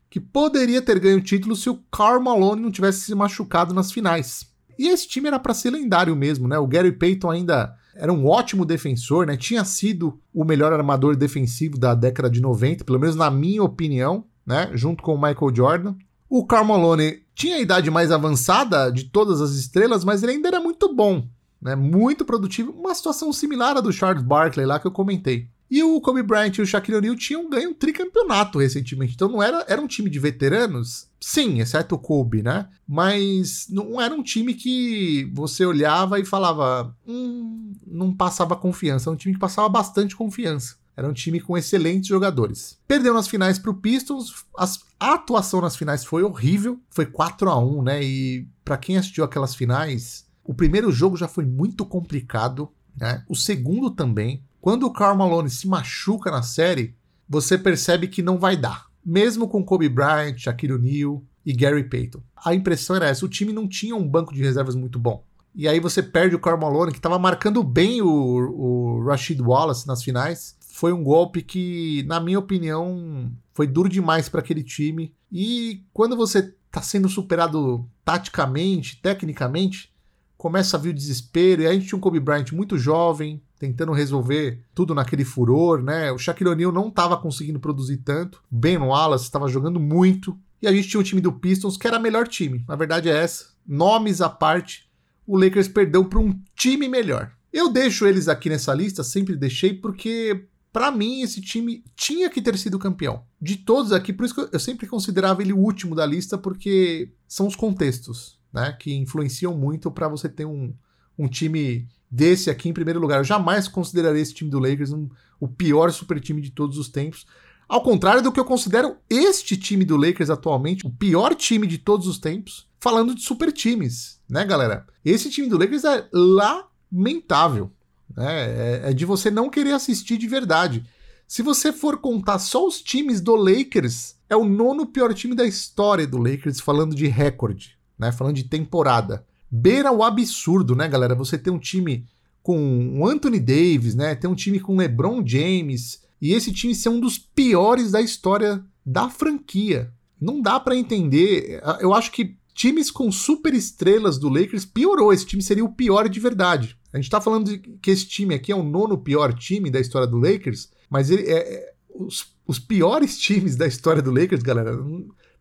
que 0.10 0.20
poderia 0.20 0.82
ter 0.82 1.00
ganho 1.00 1.18
o 1.18 1.24
título 1.24 1.56
se 1.56 1.70
o 1.70 1.80
Karl 1.92 2.22
Malone 2.22 2.62
não 2.62 2.72
tivesse 2.72 3.02
se 3.02 3.16
machucado 3.16 3.74
nas 3.74 3.92
finais. 3.92 4.48
E 4.78 4.88
esse 4.88 5.08
time 5.08 5.28
era 5.28 5.40
para 5.40 5.54
ser 5.54 5.72
lendário 5.72 6.16
mesmo, 6.16 6.48
né? 6.48 6.58
O 6.58 6.68
Gary 6.68 6.92
Payton 6.92 7.32
ainda 7.32 7.76
era 7.96 8.12
um 8.12 8.28
ótimo 8.28 8.66
defensor, 8.66 9.26
né? 9.26 9.38
Tinha 9.38 9.64
sido 9.64 10.20
o 10.34 10.44
melhor 10.44 10.72
armador 10.74 11.16
defensivo 11.16 11.78
da 11.80 11.96
década 11.96 12.30
de 12.30 12.42
90, 12.42 12.84
pelo 12.84 13.00
menos 13.00 13.16
na 13.16 13.32
minha 13.32 13.64
opinião, 13.64 14.26
né? 14.46 14.70
Junto 14.74 15.02
com 15.04 15.16
o 15.16 15.22
Michael 15.22 15.56
Jordan. 15.56 15.96
O 16.30 16.46
Karl 16.46 16.66
Malone 16.66 17.23
tinha 17.36 17.56
a 17.56 17.60
idade 17.60 17.89
mais 17.89 18.12
avançada 18.12 18.91
de 18.91 19.06
todas 19.06 19.41
as 19.41 19.52
estrelas, 19.52 20.04
mas 20.04 20.24
ele 20.24 20.34
ainda 20.34 20.48
era 20.48 20.60
muito 20.60 20.93
bom, 20.93 21.28
né? 21.62 21.76
Muito 21.76 22.26
produtivo, 22.26 22.72
uma 22.72 22.93
situação 22.93 23.32
similar 23.34 23.78
à 23.78 23.82
do 23.82 23.91
Charles 23.91 24.24
Barkley 24.24 24.65
lá 24.65 24.80
que 24.80 24.88
eu 24.88 24.91
comentei. 24.91 25.48
E 25.74 25.82
o 25.82 26.00
Kobe 26.00 26.22
Bryant 26.22 26.56
e 26.56 26.62
o 26.62 26.67
Shaquille 26.67 26.98
O'Neal 26.98 27.15
tinham 27.15 27.50
ganho 27.50 27.72
um 27.72 27.74
tricampeonato 27.74 28.60
recentemente. 28.60 29.15
Então 29.15 29.28
não 29.28 29.41
era, 29.41 29.65
era 29.67 29.82
um 29.82 29.88
time 29.88 30.08
de 30.08 30.19
veteranos, 30.19 31.08
sim, 31.19 31.62
exceto 31.62 31.96
o 31.96 31.98
Kobe, 31.98 32.43
né? 32.43 32.67
Mas 32.88 33.67
não 33.72 34.00
era 34.00 34.13
um 34.13 34.22
time 34.22 34.54
que 34.54 35.28
você 35.34 35.65
olhava 35.65 36.19
e 36.19 36.26
falava, 36.26 36.96
hum, 37.08 37.74
não 37.88 38.13
passava 38.13 38.56
confiança. 38.56 39.10
Era 39.10 39.15
um 39.15 39.17
time 39.17 39.34
que 39.34 39.39
passava 39.39 39.67
bastante 39.67 40.15
confiança. 40.15 40.76
Era 40.96 41.08
um 41.08 41.14
time 41.14 41.40
com 41.40 41.58
excelentes 41.58 42.08
jogadores. 42.08 42.78
Perdeu 42.88 43.14
nas 43.14 43.28
finais 43.28 43.58
para 43.58 43.72
o 43.72 43.76
Pistons. 43.76 44.46
As, 44.58 44.80
a 45.00 45.14
atuação 45.14 45.62
nas 45.62 45.76
finais 45.76 46.06
foi 46.06 46.24
horrível. 46.24 46.80
Foi 46.90 47.06
4 47.06 47.50
a 47.50 47.58
1 47.58 47.84
né? 47.84 48.04
E 48.04 48.48
para 48.64 48.78
quem 48.78 48.98
assistiu 48.98 49.24
aquelas 49.24 49.56
finais, 49.56 50.26
o 50.44 50.54
primeiro 50.54 50.92
jogo 50.92 51.18
já 51.18 51.28
foi 51.28 51.46
muito 51.46 51.86
complicado. 51.86 52.70
Né? 52.96 53.24
O 53.28 53.36
segundo 53.36 53.90
também. 53.90 54.44
Quando 54.62 54.86
o 54.86 54.94
Karl 54.94 55.18
Malone 55.18 55.50
se 55.50 55.68
machuca 55.68 56.32
na 56.32 56.42
série, 56.42 56.96
você 57.28 57.58
percebe 57.58 58.08
que 58.08 58.22
não 58.22 58.38
vai 58.38 58.56
dar. 58.56 58.86
Mesmo 59.06 59.48
com 59.48 59.64
Kobe 59.64 59.90
Bryant, 59.90 60.38
Shaquille 60.38 60.74
O'Neal 60.74 61.24
e 61.46 61.52
Gary 61.52 61.84
Payton. 61.84 62.22
A 62.38 62.54
impressão 62.54 62.96
era 62.96 63.08
essa, 63.08 63.26
o 63.26 63.30
time 63.30 63.52
não 63.52 63.68
tinha 63.68 63.96
um 63.96 64.08
banco 64.08 64.34
de 64.34 64.42
reservas 64.42 64.76
muito 64.76 64.98
bom. 64.98 65.26
E 65.56 65.68
aí 65.68 65.80
você 65.80 66.02
perde 66.02 66.36
o 66.36 66.40
Carmelo 66.40 66.88
que 66.88 66.98
estava 66.98 67.20
marcando 67.20 67.64
bem 67.64 68.02
o, 68.02 68.08
o 68.08 69.06
Rashid 69.06 69.40
Wallace 69.42 69.88
nas 69.88 70.04
finais. 70.04 70.56
Foi 70.74 70.92
um 70.92 71.04
golpe 71.04 71.44
que, 71.44 72.04
na 72.08 72.20
minha 72.20 72.40
opinião, 72.40 73.32
foi 73.54 73.68
duro 73.68 73.88
demais 73.88 74.28
para 74.28 74.40
aquele 74.40 74.64
time. 74.64 75.14
E 75.32 75.84
quando 75.94 76.18
você 76.18 76.52
está 76.66 76.82
sendo 76.82 77.08
superado 77.08 77.88
taticamente, 78.04 79.00
tecnicamente, 79.00 79.94
começa 80.36 80.76
a 80.76 80.80
vir 80.80 80.90
o 80.90 80.94
desespero. 80.96 81.62
E 81.62 81.68
a 81.68 81.74
gente 81.74 81.86
tinha 81.86 81.96
um 81.96 82.02
Kobe 82.02 82.20
Bryant 82.20 82.52
muito 82.54 82.76
jovem, 82.76 83.40
tentando 83.60 83.92
resolver 83.92 84.66
tudo 84.74 84.96
naquele 84.96 85.24
furor, 85.24 85.80
né? 85.84 86.12
O 86.12 86.18
Shaquille 86.18 86.50
O'Neal 86.50 86.72
não 86.72 86.88
estava 86.88 87.18
conseguindo 87.18 87.60
produzir 87.60 87.98
tanto. 87.98 88.42
Ben 88.50 88.80
Wallace 88.80 89.26
estava 89.26 89.48
jogando 89.48 89.80
muito. 89.80 90.36
E 90.60 90.68
a 90.68 90.74
gente 90.74 90.88
tinha 90.88 91.00
o 91.00 91.04
time 91.04 91.22
do 91.22 91.34
Pistons, 91.34 91.78
que 91.78 91.86
era 91.86 92.00
o 92.00 92.02
melhor 92.02 92.28
time. 92.28 92.66
A 92.68 92.76
verdade 92.76 93.10
é 93.10 93.16
essa. 93.16 93.50
Nomes 93.64 94.22
à 94.22 94.28
parte, 94.28 94.90
o 95.28 95.38
Lakers 95.38 95.68
perdeu 95.68 96.04
para 96.06 96.18
um 96.18 96.36
time 96.56 96.90
melhor. 96.90 97.32
Eu 97.54 97.72
deixo 97.72 98.08
eles 98.08 98.28
aqui 98.28 98.50
nessa 98.50 98.74
lista, 98.74 99.04
sempre 99.04 99.36
deixei, 99.36 99.76
porque 99.76 100.48
para 100.74 100.92
mim 100.92 101.22
esse 101.22 101.40
time 101.40 101.84
tinha 101.96 102.30
que 102.32 102.42
ter 102.42 102.58
sido 102.58 102.80
campeão. 102.80 103.24
De 103.40 103.58
todos 103.58 103.92
aqui, 103.92 104.12
por 104.12 104.26
isso 104.26 104.34
que 104.34 104.56
eu 104.56 104.60
sempre 104.60 104.88
considerava 104.88 105.44
ele 105.44 105.54
o 105.54 105.60
último 105.60 105.94
da 105.94 106.04
lista, 106.04 106.36
porque 106.36 107.14
são 107.28 107.46
os 107.46 107.56
contextos, 107.56 108.40
né, 108.52 108.76
que 108.80 108.92
influenciam 108.92 109.56
muito 109.56 109.92
para 109.92 110.08
você 110.08 110.28
ter 110.28 110.46
um, 110.46 110.74
um 111.18 111.28
time 111.28 111.88
desse 112.10 112.50
aqui 112.50 112.68
em 112.68 112.74
primeiro 112.74 113.00
lugar. 113.00 113.20
Eu 113.20 113.24
jamais 113.24 113.68
consideraria 113.68 114.22
esse 114.22 114.34
time 114.34 114.50
do 114.50 114.60
Lakers 114.60 114.92
um, 114.92 115.08
o 115.40 115.48
pior 115.48 115.92
super 115.92 116.20
time 116.20 116.42
de 116.42 116.50
todos 116.50 116.80
os 116.80 116.90
tempos. 116.90 117.28
Ao 117.70 117.82
contrário 117.82 118.24
do 118.24 118.32
que 118.32 118.40
eu 118.40 118.46
considero 118.46 118.98
este 119.08 119.56
time 119.56 119.86
do 119.86 119.96
Lakers 119.96 120.32
atualmente, 120.32 120.86
o 120.88 120.92
pior 120.92 121.36
time 121.36 121.68
de 121.68 121.78
todos 121.78 122.08
os 122.08 122.18
tempos, 122.18 122.68
falando 122.80 123.14
de 123.14 123.22
super 123.22 123.52
times, 123.52 124.20
né, 124.28 124.44
galera? 124.44 124.88
Esse 125.06 125.30
time 125.30 125.48
do 125.48 125.58
Lakers 125.58 125.84
é 125.84 126.08
lamentável. 126.12 127.72
Né? 128.15 128.82
É, 128.86 128.89
é 128.89 128.93
de 128.93 129.06
você 129.06 129.32
não 129.32 129.49
querer 129.49 129.71
assistir 129.71 130.17
de 130.17 130.28
verdade. 130.28 130.86
Se 131.28 131.41
você 131.41 131.71
for 131.71 131.97
contar 131.97 132.39
só 132.39 132.67
os 132.67 132.82
times 132.82 133.21
do 133.21 133.36
Lakers, 133.36 134.15
é 134.30 134.36
o 134.36 134.43
nono 134.43 134.86
pior 134.86 135.13
time 135.13 135.36
da 135.36 135.45
história 135.45 136.06
do 136.06 136.17
Lakers, 136.17 136.60
falando 136.60 136.95
de 136.95 137.08
recorde, 137.08 137.78
né? 137.97 138.12
Falando 138.12 138.36
de 138.36 138.43
temporada. 138.43 139.26
Beira 139.49 139.91
o 139.91 140.04
absurdo, 140.04 140.76
né, 140.76 140.88
galera? 140.88 141.15
Você 141.15 141.38
tem 141.38 141.52
um 141.52 141.60
time 141.60 142.06
com 142.41 142.99
o 142.99 143.08
Anthony 143.08 143.39
Davis, 143.39 143.95
né? 143.95 144.13
Tem 144.15 144.30
um 144.30 144.36
time 144.36 144.60
com 144.60 144.76
LeBron 144.76 145.26
James, 145.26 146.04
e 146.21 146.34
esse 146.34 146.52
time 146.52 146.76
ser 146.76 146.89
um 146.89 146.99
dos 146.99 147.17
piores 147.17 147.91
da 147.91 148.02
história 148.02 148.63
da 148.86 149.10
franquia. 149.10 149.91
Não 150.19 150.41
dá 150.41 150.60
para 150.60 150.76
entender. 150.76 151.62
Eu 151.80 151.93
acho 151.93 152.12
que 152.12 152.38
times 152.54 152.89
com 152.89 153.12
super 153.12 153.54
estrelas 153.54 154.17
do 154.17 154.30
Lakers 154.30 154.65
piorou. 154.65 155.12
Esse 155.12 155.26
time 155.26 155.41
seria 155.41 155.65
o 155.65 155.73
pior 155.73 156.08
de 156.08 156.19
verdade. 156.19 156.78
A 156.94 156.98
gente 156.98 157.10
tá 157.10 157.20
falando 157.20 157.50
de 157.50 157.58
que 157.58 157.90
esse 157.90 158.06
time 158.06 158.36
aqui 158.36 158.52
é 158.52 158.56
o 158.56 158.62
nono 158.62 158.98
pior 158.98 159.34
time 159.34 159.72
da 159.72 159.80
história 159.80 160.08
do 160.08 160.18
Lakers, 160.18 160.70
mas 160.90 161.10
ele 161.10 161.24
é, 161.24 161.56
é 161.56 161.74
os, 161.90 162.36
os, 162.46 162.60
piores 162.60 163.18
times 163.18 163.56
da 163.56 163.66
história 163.66 164.02
do 164.02 164.12
Lakers, 164.12 164.44
galera, 164.44 164.78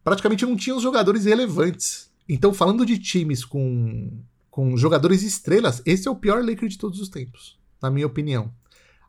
praticamente 0.03 0.47
não 0.47 0.57
tinham 0.57 0.81
jogadores 0.81 1.27
relevantes. 1.27 2.11
Então, 2.27 2.55
falando 2.55 2.87
de 2.87 2.99
times 2.99 3.45
com, 3.45 4.19
com 4.51 4.77
jogadores 4.77 5.23
estrelas, 5.23 5.83
esse 5.85 6.09
é 6.09 6.11
o 6.11 6.17
pior 6.17 6.43
Lakers 6.43 6.73
de 6.73 6.79
todos 6.79 6.99
os 7.01 7.11
tempos, 7.11 7.59
na 7.83 7.91
minha 7.91 8.07
opinião. 8.07 8.51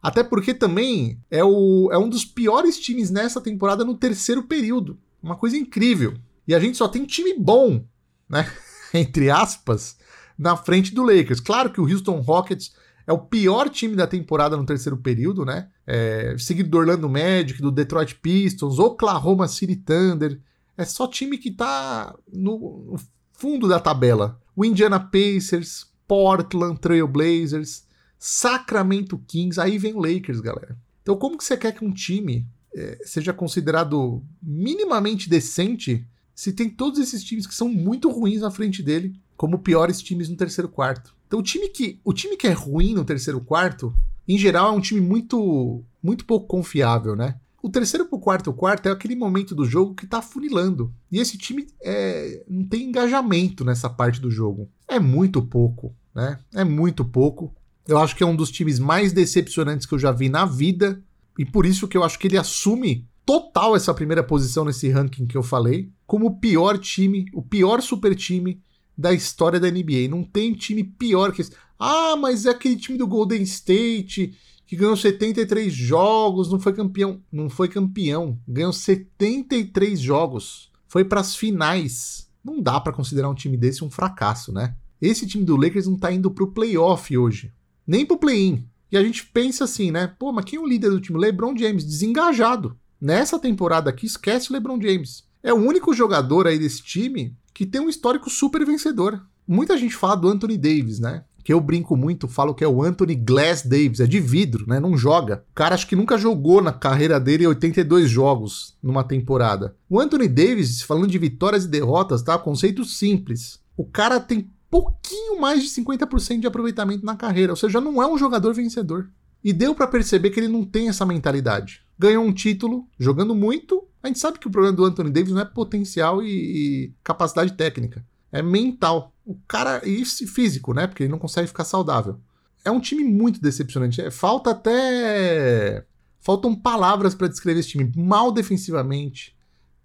Até 0.01 0.21
porque 0.21 0.53
também 0.53 1.17
é, 1.31 1.41
o, 1.45 1.89
é 1.89 1.97
um 1.97 2.09
dos 2.09 2.25
piores 2.25 2.77
times 2.77 3.09
nessa 3.09 3.39
temporada 3.39 3.85
no 3.85 3.95
terceiro 3.95 4.43
período. 4.43 4.99
Uma 5.21 5.37
coisa 5.37 5.55
incrível. 5.55 6.15
E 6.45 6.53
a 6.53 6.59
gente 6.59 6.77
só 6.77 6.89
tem 6.89 7.05
time 7.05 7.33
bom, 7.39 7.85
né? 8.27 8.51
Entre 8.93 9.29
aspas, 9.29 9.97
na 10.43 10.57
frente 10.57 10.93
do 10.93 11.01
Lakers. 11.01 11.39
Claro 11.39 11.71
que 11.71 11.79
o 11.79 11.89
Houston 11.89 12.19
Rockets 12.19 12.73
é 13.07 13.13
o 13.13 13.17
pior 13.17 13.69
time 13.69 13.95
da 13.95 14.05
temporada 14.05 14.57
no 14.57 14.65
terceiro 14.65 14.97
período, 14.97 15.45
né? 15.45 15.69
É, 15.87 16.35
seguido 16.37 16.69
do 16.69 16.77
Orlando 16.77 17.09
Magic, 17.09 17.61
do 17.61 17.71
Detroit 17.71 18.15
Pistons, 18.15 18.77
Oklahoma 18.77 19.47
City 19.47 19.75
Thunder. 19.75 20.39
É 20.77 20.83
só 20.83 21.07
time 21.07 21.37
que 21.37 21.51
tá 21.51 22.13
no, 22.31 22.97
fundo 23.31 23.67
da 23.67 23.79
tabela. 23.79 24.39
O 24.55 24.65
Indiana 24.65 24.99
Pacers, 24.99 25.87
Portland 26.07 26.79
Trail 26.79 27.07
Blazers, 27.07 27.85
Sacramento 28.19 29.17
Kings, 29.27 29.59
aí 29.59 29.77
vem 29.77 29.93
o 29.93 29.99
Lakers, 29.99 30.39
galera. 30.39 30.77
Então, 31.01 31.15
como 31.15 31.37
que 31.37 31.43
você 31.43 31.57
quer 31.57 31.73
que 31.73 31.83
um 31.83 31.91
time 31.91 32.45
é, 32.75 32.99
seja 33.05 33.33
considerado 33.33 34.23
minimamente 34.41 35.29
decente 35.29 36.07
se 36.33 36.51
tem 36.51 36.69
todos 36.69 36.99
esses 36.99 37.23
times 37.23 37.45
que 37.45 37.53
são 37.53 37.69
muito 37.69 38.09
ruins 38.09 38.41
na 38.41 38.49
frente 38.49 38.81
dele, 38.81 39.13
como 39.35 39.59
piores 39.59 40.01
times 40.01 40.29
no 40.29 40.37
terceiro 40.37 40.69
quarto? 40.69 41.15
Então, 41.27 41.39
o 41.39 41.43
time 41.43 41.67
que, 41.69 41.99
o 42.03 42.13
time 42.13 42.37
que 42.37 42.47
é 42.47 42.51
ruim 42.51 42.93
no 42.93 43.03
terceiro 43.03 43.41
quarto, 43.41 43.93
em 44.27 44.37
geral, 44.37 44.73
é 44.73 44.77
um 44.77 44.81
time 44.81 45.01
muito, 45.01 45.83
muito 46.01 46.25
pouco 46.25 46.47
confiável, 46.47 47.15
né? 47.15 47.39
O 47.61 47.69
terceiro 47.69 48.05
pro 48.05 48.19
quarto 48.19 48.51
quarto 48.51 48.87
é 48.87 48.91
aquele 48.91 49.15
momento 49.15 49.55
do 49.55 49.65
jogo 49.65 49.95
que 49.95 50.05
tá 50.05 50.21
funilando. 50.21 50.93
E 51.09 51.17
esse 51.17 51.37
time 51.37 51.65
é, 51.81 52.43
não 52.47 52.65
tem 52.65 52.83
engajamento 52.83 53.63
nessa 53.63 53.89
parte 53.89 54.19
do 54.19 54.29
jogo. 54.29 54.69
É 54.85 54.99
muito 54.99 55.41
pouco, 55.41 55.95
né? 56.13 56.39
É 56.53 56.65
muito 56.65 57.05
pouco. 57.05 57.55
Eu 57.87 57.97
acho 57.99 58.17
que 58.17 58.23
é 58.23 58.25
um 58.27 58.35
dos 58.35 58.51
times 58.51 58.79
mais 58.79 59.13
decepcionantes 59.13 59.85
que 59.85 59.93
eu 59.93 59.99
já 59.99 60.11
vi 60.11 60.27
na 60.27 60.45
vida. 60.45 61.01
E 61.39 61.45
por 61.45 61.65
isso 61.65 61.87
que 61.87 61.95
eu 61.95 62.03
acho 62.03 62.19
que 62.19 62.27
ele 62.27 62.37
assume 62.37 63.07
total 63.25 63.75
essa 63.75 63.93
primeira 63.93 64.23
posição 64.23 64.65
nesse 64.65 64.89
ranking 64.89 65.25
que 65.25 65.37
eu 65.37 65.43
falei, 65.43 65.89
como 66.05 66.27
o 66.27 66.39
pior 66.39 66.77
time, 66.77 67.25
o 67.33 67.41
pior 67.41 67.81
super 67.81 68.13
time 68.13 68.61
da 68.97 69.13
história 69.13 69.59
da 69.59 69.69
NBA. 69.69 70.07
Não 70.09 70.23
tem 70.23 70.53
time 70.53 70.83
pior 70.83 71.31
que 71.31 71.41
esse. 71.41 71.51
Ah, 71.79 72.15
mas 72.15 72.45
é 72.45 72.49
aquele 72.49 72.75
time 72.75 72.97
do 72.97 73.07
Golden 73.07 73.41
State 73.41 74.37
que 74.65 74.75
ganhou 74.75 74.95
73 74.95 75.71
jogos, 75.71 76.51
não 76.51 76.59
foi 76.59 76.73
campeão. 76.73 77.21
Não 77.31 77.49
foi 77.49 77.67
campeão, 77.67 78.39
ganhou 78.47 78.73
73 78.73 79.99
jogos. 79.99 80.71
Foi 80.87 81.03
para 81.03 81.19
as 81.19 81.35
finais. 81.35 82.29
Não 82.43 82.61
dá 82.61 82.79
para 82.79 82.93
considerar 82.93 83.29
um 83.29 83.35
time 83.35 83.57
desse 83.57 83.83
um 83.83 83.89
fracasso, 83.89 84.51
né? 84.53 84.75
Esse 85.01 85.27
time 85.27 85.43
do 85.43 85.55
Lakers 85.55 85.87
não 85.87 85.97
tá 85.97 86.11
indo 86.11 86.31
pro 86.31 86.51
playoff 86.51 87.17
hoje 87.17 87.51
nem 87.85 88.05
pro 88.05 88.17
play-in. 88.17 88.65
E 88.91 88.97
a 88.97 89.03
gente 89.03 89.25
pensa 89.25 89.63
assim, 89.63 89.91
né? 89.91 90.07
Pô, 90.07 90.31
mas 90.31 90.45
quem 90.45 90.57
é 90.57 90.61
o 90.61 90.67
líder 90.67 90.89
do 90.89 91.01
time? 91.01 91.19
LeBron 91.19 91.55
James, 91.57 91.83
desengajado. 91.83 92.77
Nessa 92.99 93.39
temporada 93.39 93.89
aqui, 93.89 94.05
esquece 94.05 94.49
o 94.49 94.53
LeBron 94.53 94.79
James. 94.81 95.23
É 95.41 95.53
o 95.53 95.57
único 95.57 95.93
jogador 95.93 96.47
aí 96.47 96.57
desse 96.57 96.81
time 96.81 97.35
que 97.53 97.65
tem 97.65 97.81
um 97.81 97.89
histórico 97.89 98.29
super 98.29 98.65
vencedor. 98.65 99.21
Muita 99.47 99.77
gente 99.77 99.95
fala 99.95 100.15
do 100.15 100.27
Anthony 100.27 100.57
Davis, 100.57 100.99
né? 100.99 101.23
Que 101.43 101.51
eu 101.53 101.59
brinco 101.59 101.97
muito, 101.97 102.27
falo 102.27 102.53
que 102.53 102.63
é 102.63 102.67
o 102.67 102.81
Anthony 102.81 103.15
Glass 103.15 103.63
Davis, 103.63 103.99
é 103.99 104.07
de 104.07 104.19
vidro, 104.19 104.65
né? 104.65 104.79
Não 104.79 104.97
joga. 104.97 105.43
O 105.51 105.55
cara 105.55 105.75
acho 105.75 105.85
que 105.85 105.95
nunca 105.95 106.17
jogou 106.17 106.61
na 106.61 106.71
carreira 106.71 107.19
dele 107.19 107.45
82 107.45 108.09
jogos 108.09 108.77
numa 108.81 109.03
temporada. 109.03 109.75
O 109.89 109.99
Anthony 109.99 110.29
Davis, 110.29 110.81
falando 110.81 111.07
de 111.07 111.17
vitórias 111.17 111.65
e 111.65 111.67
derrotas, 111.67 112.21
tá? 112.21 112.37
Conceito 112.37 112.85
simples. 112.85 113.59
O 113.75 113.83
cara 113.83 114.19
tem 114.19 114.49
pouquinho 114.69 115.39
mais 115.39 115.61
de 115.61 115.69
50% 115.69 116.39
de 116.39 116.47
aproveitamento 116.47 117.05
na 117.05 117.15
carreira, 117.15 117.51
ou 117.51 117.55
seja, 117.55 117.79
não 117.79 118.01
é 118.01 118.07
um 118.07 118.17
jogador 118.17 118.53
vencedor. 118.53 119.09
E 119.43 119.51
deu 119.51 119.75
para 119.75 119.85
perceber 119.85 120.29
que 120.29 120.39
ele 120.39 120.47
não 120.47 120.63
tem 120.63 120.87
essa 120.87 121.05
mentalidade. 121.05 121.81
Ganhou 121.99 122.23
um 122.23 122.33
título 122.33 122.87
jogando 122.97 123.35
muito. 123.35 123.83
A 124.03 124.07
gente 124.07 124.19
sabe 124.19 124.37
que 124.37 124.47
o 124.47 124.51
problema 124.51 124.75
do 124.75 124.83
Anthony 124.83 125.09
Davis 125.09 125.31
não 125.31 125.41
é 125.41 125.45
potencial 125.45 126.21
e, 126.21 126.27
e 126.27 126.93
capacidade 127.03 127.53
técnica, 127.53 128.05
é 128.31 128.41
mental. 128.41 129.13
O 129.25 129.35
cara 129.47 129.81
e 129.87 130.03
físico, 130.05 130.73
né? 130.73 130.85
Porque 130.85 131.03
ele 131.03 131.11
não 131.11 131.19
consegue 131.19 131.47
ficar 131.47 131.63
saudável. 131.63 132.19
É 132.65 132.69
um 132.69 132.79
time 132.79 133.03
muito 133.03 133.41
decepcionante. 133.41 134.01
É, 134.01 134.11
falta 134.11 134.51
até 134.51 135.85
faltam 136.19 136.55
palavras 136.55 137.15
para 137.15 137.27
descrever 137.27 137.61
esse 137.61 137.69
time. 137.69 137.91
Mal 137.95 138.31
defensivamente, 138.31 139.35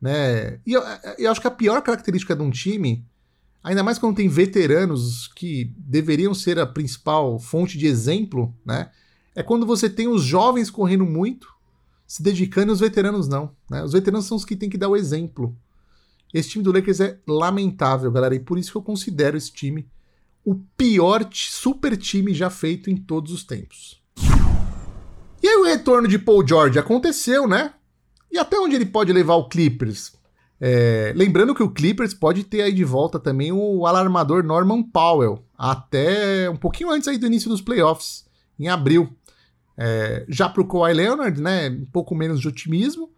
né? 0.01 0.59
E 0.67 0.73
eu, 0.73 0.83
eu 1.17 1.31
acho 1.31 1.41
que 1.41 1.47
a 1.47 1.53
pior 1.53 1.81
característica 1.83 2.35
de 2.35 2.43
um 2.43 2.51
time 2.51 3.07
Ainda 3.63 3.83
mais 3.83 3.99
quando 3.99 4.17
tem 4.17 4.29
veteranos 4.29 5.29
que 5.29 5.73
deveriam 5.77 6.33
ser 6.33 6.59
a 6.59 6.67
principal 6.67 7.39
fonte 7.39 7.77
de 7.77 7.87
exemplo, 7.87 8.55
né? 8.65 8.91
É 9.35 9.43
quando 9.43 9.67
você 9.67 9.91
tem 9.91 10.09
os 10.09 10.23
jovens 10.23 10.71
correndo 10.71 11.05
muito, 11.05 11.49
se 12.09 12.23
dedicando 12.23 12.73
e 12.73 12.75
os 12.75 12.81
veteranos 12.81 13.29
não. 13.29 13.55
Né? 13.71 13.85
Os 13.85 13.93
veteranos 13.93 14.27
são 14.27 14.37
os 14.37 14.45
que 14.45 14.57
têm 14.57 14.69
que 14.69 14.79
dar 14.79 14.89
o 14.89 14.97
exemplo. 14.97 15.57
Esse 16.35 16.49
time 16.49 16.65
do 16.65 16.73
Lakers 16.73 16.99
é 16.99 17.19
lamentável, 17.29 18.11
galera, 18.11 18.35
e 18.35 18.41
por 18.41 18.59
isso 18.59 18.73
que 18.73 18.77
eu 18.77 18.83
considero 18.83 19.37
esse 19.37 19.53
time 19.53 19.89
o 20.49 20.55
pior 20.79 21.29
super 21.31 21.95
time 21.95 22.33
já 22.33 22.49
feito 22.49 22.89
em 22.89 22.97
todos 22.97 23.33
os 23.33 23.45
tempos. 23.45 24.03
E 25.43 25.47
aí 25.47 25.57
o 25.57 25.65
retorno 25.65 26.09
de 26.09 26.19
Paul 26.19 26.47
George 26.47 26.79
aconteceu, 26.79 27.47
né? 27.47 27.75
E 28.33 28.39
até 28.39 28.59
onde 28.59 28.75
ele 28.75 28.87
pode 28.87 29.13
levar 29.13 29.35
o 29.35 29.47
Clippers? 29.47 30.15
É, 30.59 31.13
lembrando 31.15 31.55
que 31.55 31.63
o 31.63 31.71
Clippers 31.71 32.15
pode 32.15 32.45
ter 32.45 32.63
aí 32.63 32.73
de 32.73 32.83
volta 32.83 33.19
também 33.19 33.53
o 33.53 33.87
alarmador 33.87 34.43
Norman 34.43 34.83
Powell, 34.83 35.45
até 35.57 36.49
um 36.49 36.57
pouquinho 36.57 36.91
antes 36.91 37.07
aí 37.09 37.19
do 37.19 37.27
início 37.27 37.51
dos 37.51 37.61
playoffs, 37.61 38.25
em 38.59 38.69
abril. 38.69 39.15
É, 39.81 40.25
já 40.29 40.49
para 40.49 40.61
o 40.61 40.67
Kawhi 40.67 40.93
Leonard, 40.93 41.41
né, 41.41 41.71
um 41.71 41.87
pouco 41.87 42.13
menos 42.13 42.41
de 42.41 42.49
otimismo, 42.49 43.11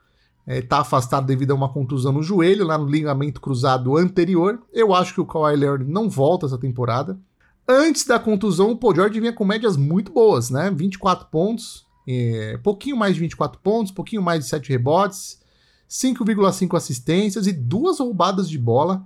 está 0.46 0.76
é, 0.76 0.80
afastado 0.80 1.26
devido 1.26 1.52
a 1.52 1.54
uma 1.54 1.72
contusão 1.72 2.12
no 2.12 2.22
joelho, 2.22 2.66
lá 2.66 2.76
no 2.76 2.86
ligamento 2.86 3.40
cruzado 3.40 3.96
anterior. 3.96 4.60
Eu 4.72 4.94
acho 4.94 5.14
que 5.14 5.20
o 5.20 5.26
Kawhi 5.26 5.56
Leonard 5.56 5.90
não 5.90 6.10
volta 6.10 6.44
essa 6.44 6.58
temporada. 6.58 7.18
Antes 7.66 8.04
da 8.04 8.18
contusão, 8.18 8.72
o 8.72 8.76
Paul 8.76 8.94
George 8.94 9.20
vinha 9.20 9.32
com 9.32 9.44
médias 9.44 9.76
muito 9.76 10.12
boas, 10.12 10.50
né? 10.50 10.70
24 10.70 11.28
pontos, 11.28 11.86
é, 12.06 12.58
pouquinho 12.62 12.96
mais 12.96 13.14
de 13.14 13.20
24 13.20 13.60
pontos, 13.60 13.92
pouquinho 13.92 14.22
mais 14.22 14.44
de 14.44 14.50
7 14.50 14.68
rebotes, 14.70 15.40
5,5 15.88 16.76
assistências 16.76 17.46
e 17.46 17.52
duas 17.52 18.00
roubadas 18.00 18.50
de 18.50 18.58
bola 18.58 19.02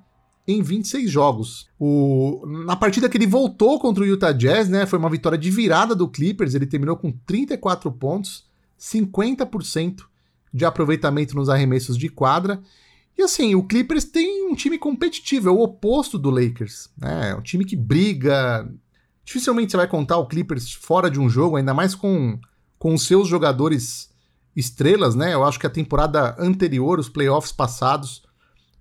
em 0.47 0.63
26 0.63 1.11
jogos. 1.11 1.69
O, 1.79 2.45
na 2.65 2.77
partida 2.77 3.09
que 3.09 3.17
ele 3.17 3.27
voltou 3.27 3.79
contra 3.79 4.03
o 4.03 4.07
Utah 4.07 4.33
Jazz, 4.33 4.69
né, 4.69 4.87
foi 4.87 4.99
uma 4.99 5.11
vitória 5.11 5.39
de 5.39 5.51
virada 5.51 5.95
do 5.95 6.09
Clippers, 6.09 6.55
ele 6.55 6.67
terminou 6.67 6.97
com 6.97 7.11
34 7.11 7.91
pontos, 7.93 8.45
50% 8.79 10.03
de 10.53 10.65
aproveitamento 10.65 11.35
nos 11.35 11.49
arremessos 11.49 11.97
de 11.97 12.09
quadra. 12.09 12.63
E 13.17 13.23
assim, 13.23 13.55
o 13.55 13.63
Clippers 13.63 14.05
tem 14.05 14.49
um 14.49 14.55
time 14.55 14.79
competitivo, 14.79 15.49
é 15.49 15.53
o 15.53 15.61
oposto 15.61 16.19
do 16.19 16.31
Lakers. 16.31 16.91
Né? 16.99 17.31
É 17.31 17.35
um 17.35 17.43
time 17.43 17.65
que 17.65 17.77
briga. 17.77 18.69
Dificilmente 19.25 19.71
você 19.71 19.77
vai 19.77 19.89
contar 19.89 20.19
o 20.19 20.27
Clippers 20.27 20.73
fora 20.73 21.11
de 21.11 21.19
um 21.19 21.29
jogo, 21.29 21.57
ainda 21.57 21.73
mais 21.73 21.95
com, 21.95 22.39
com 22.79 22.93
os 22.93 23.07
seus 23.07 23.27
jogadores 23.27 24.13
estrelas, 24.55 25.15
né? 25.15 25.35
Eu 25.35 25.43
acho 25.43 25.59
que 25.59 25.67
a 25.67 25.71
temporada 25.71 26.37
anterior, 26.39 26.99
os 26.99 27.09
playoffs 27.09 27.51
passados, 27.51 28.23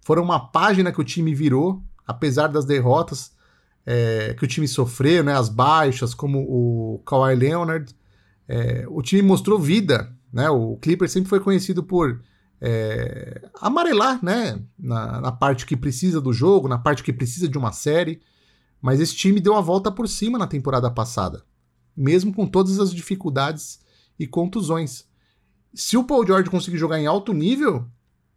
foram 0.03 0.23
uma 0.23 0.51
página 0.51 0.91
que 0.91 1.01
o 1.01 1.03
time 1.03 1.33
virou, 1.33 1.81
apesar 2.05 2.47
das 2.47 2.65
derrotas 2.65 3.33
é, 3.85 4.33
que 4.33 4.43
o 4.43 4.47
time 4.47 4.67
sofreu, 4.67 5.23
né? 5.23 5.33
As 5.33 5.49
baixas, 5.49 6.13
como 6.13 6.39
o 6.39 6.99
Kawhi 7.05 7.35
Leonard. 7.35 7.93
É, 8.47 8.85
o 8.89 9.01
time 9.01 9.21
mostrou 9.21 9.59
vida, 9.59 10.13
né? 10.31 10.49
O 10.49 10.77
Clippers 10.77 11.11
sempre 11.11 11.29
foi 11.29 11.39
conhecido 11.39 11.83
por 11.83 12.21
é, 12.61 13.49
amarelar, 13.59 14.23
né? 14.23 14.61
Na, 14.77 15.21
na, 15.21 15.31
parte 15.31 15.65
que 15.65 15.75
precisa 15.75 16.21
do 16.21 16.31
jogo, 16.31 16.67
na 16.67 16.77
parte 16.77 17.03
que 17.03 17.13
precisa 17.13 17.47
de 17.47 17.57
uma 17.57 17.71
série. 17.71 18.21
Mas 18.81 18.99
esse 18.99 19.15
time 19.15 19.39
deu 19.39 19.55
a 19.55 19.61
volta 19.61 19.91
por 19.91 20.07
cima 20.07 20.37
na 20.37 20.47
temporada 20.47 20.91
passada, 20.91 21.43
mesmo 21.95 22.33
com 22.33 22.45
todas 22.45 22.79
as 22.79 22.93
dificuldades 22.93 23.79
e 24.19 24.27
contusões. 24.27 25.05
Se 25.73 25.95
o 25.95 26.03
Paul 26.03 26.27
George 26.27 26.49
conseguir 26.49 26.77
jogar 26.77 26.99
em 26.99 27.07
alto 27.07 27.33
nível, 27.33 27.87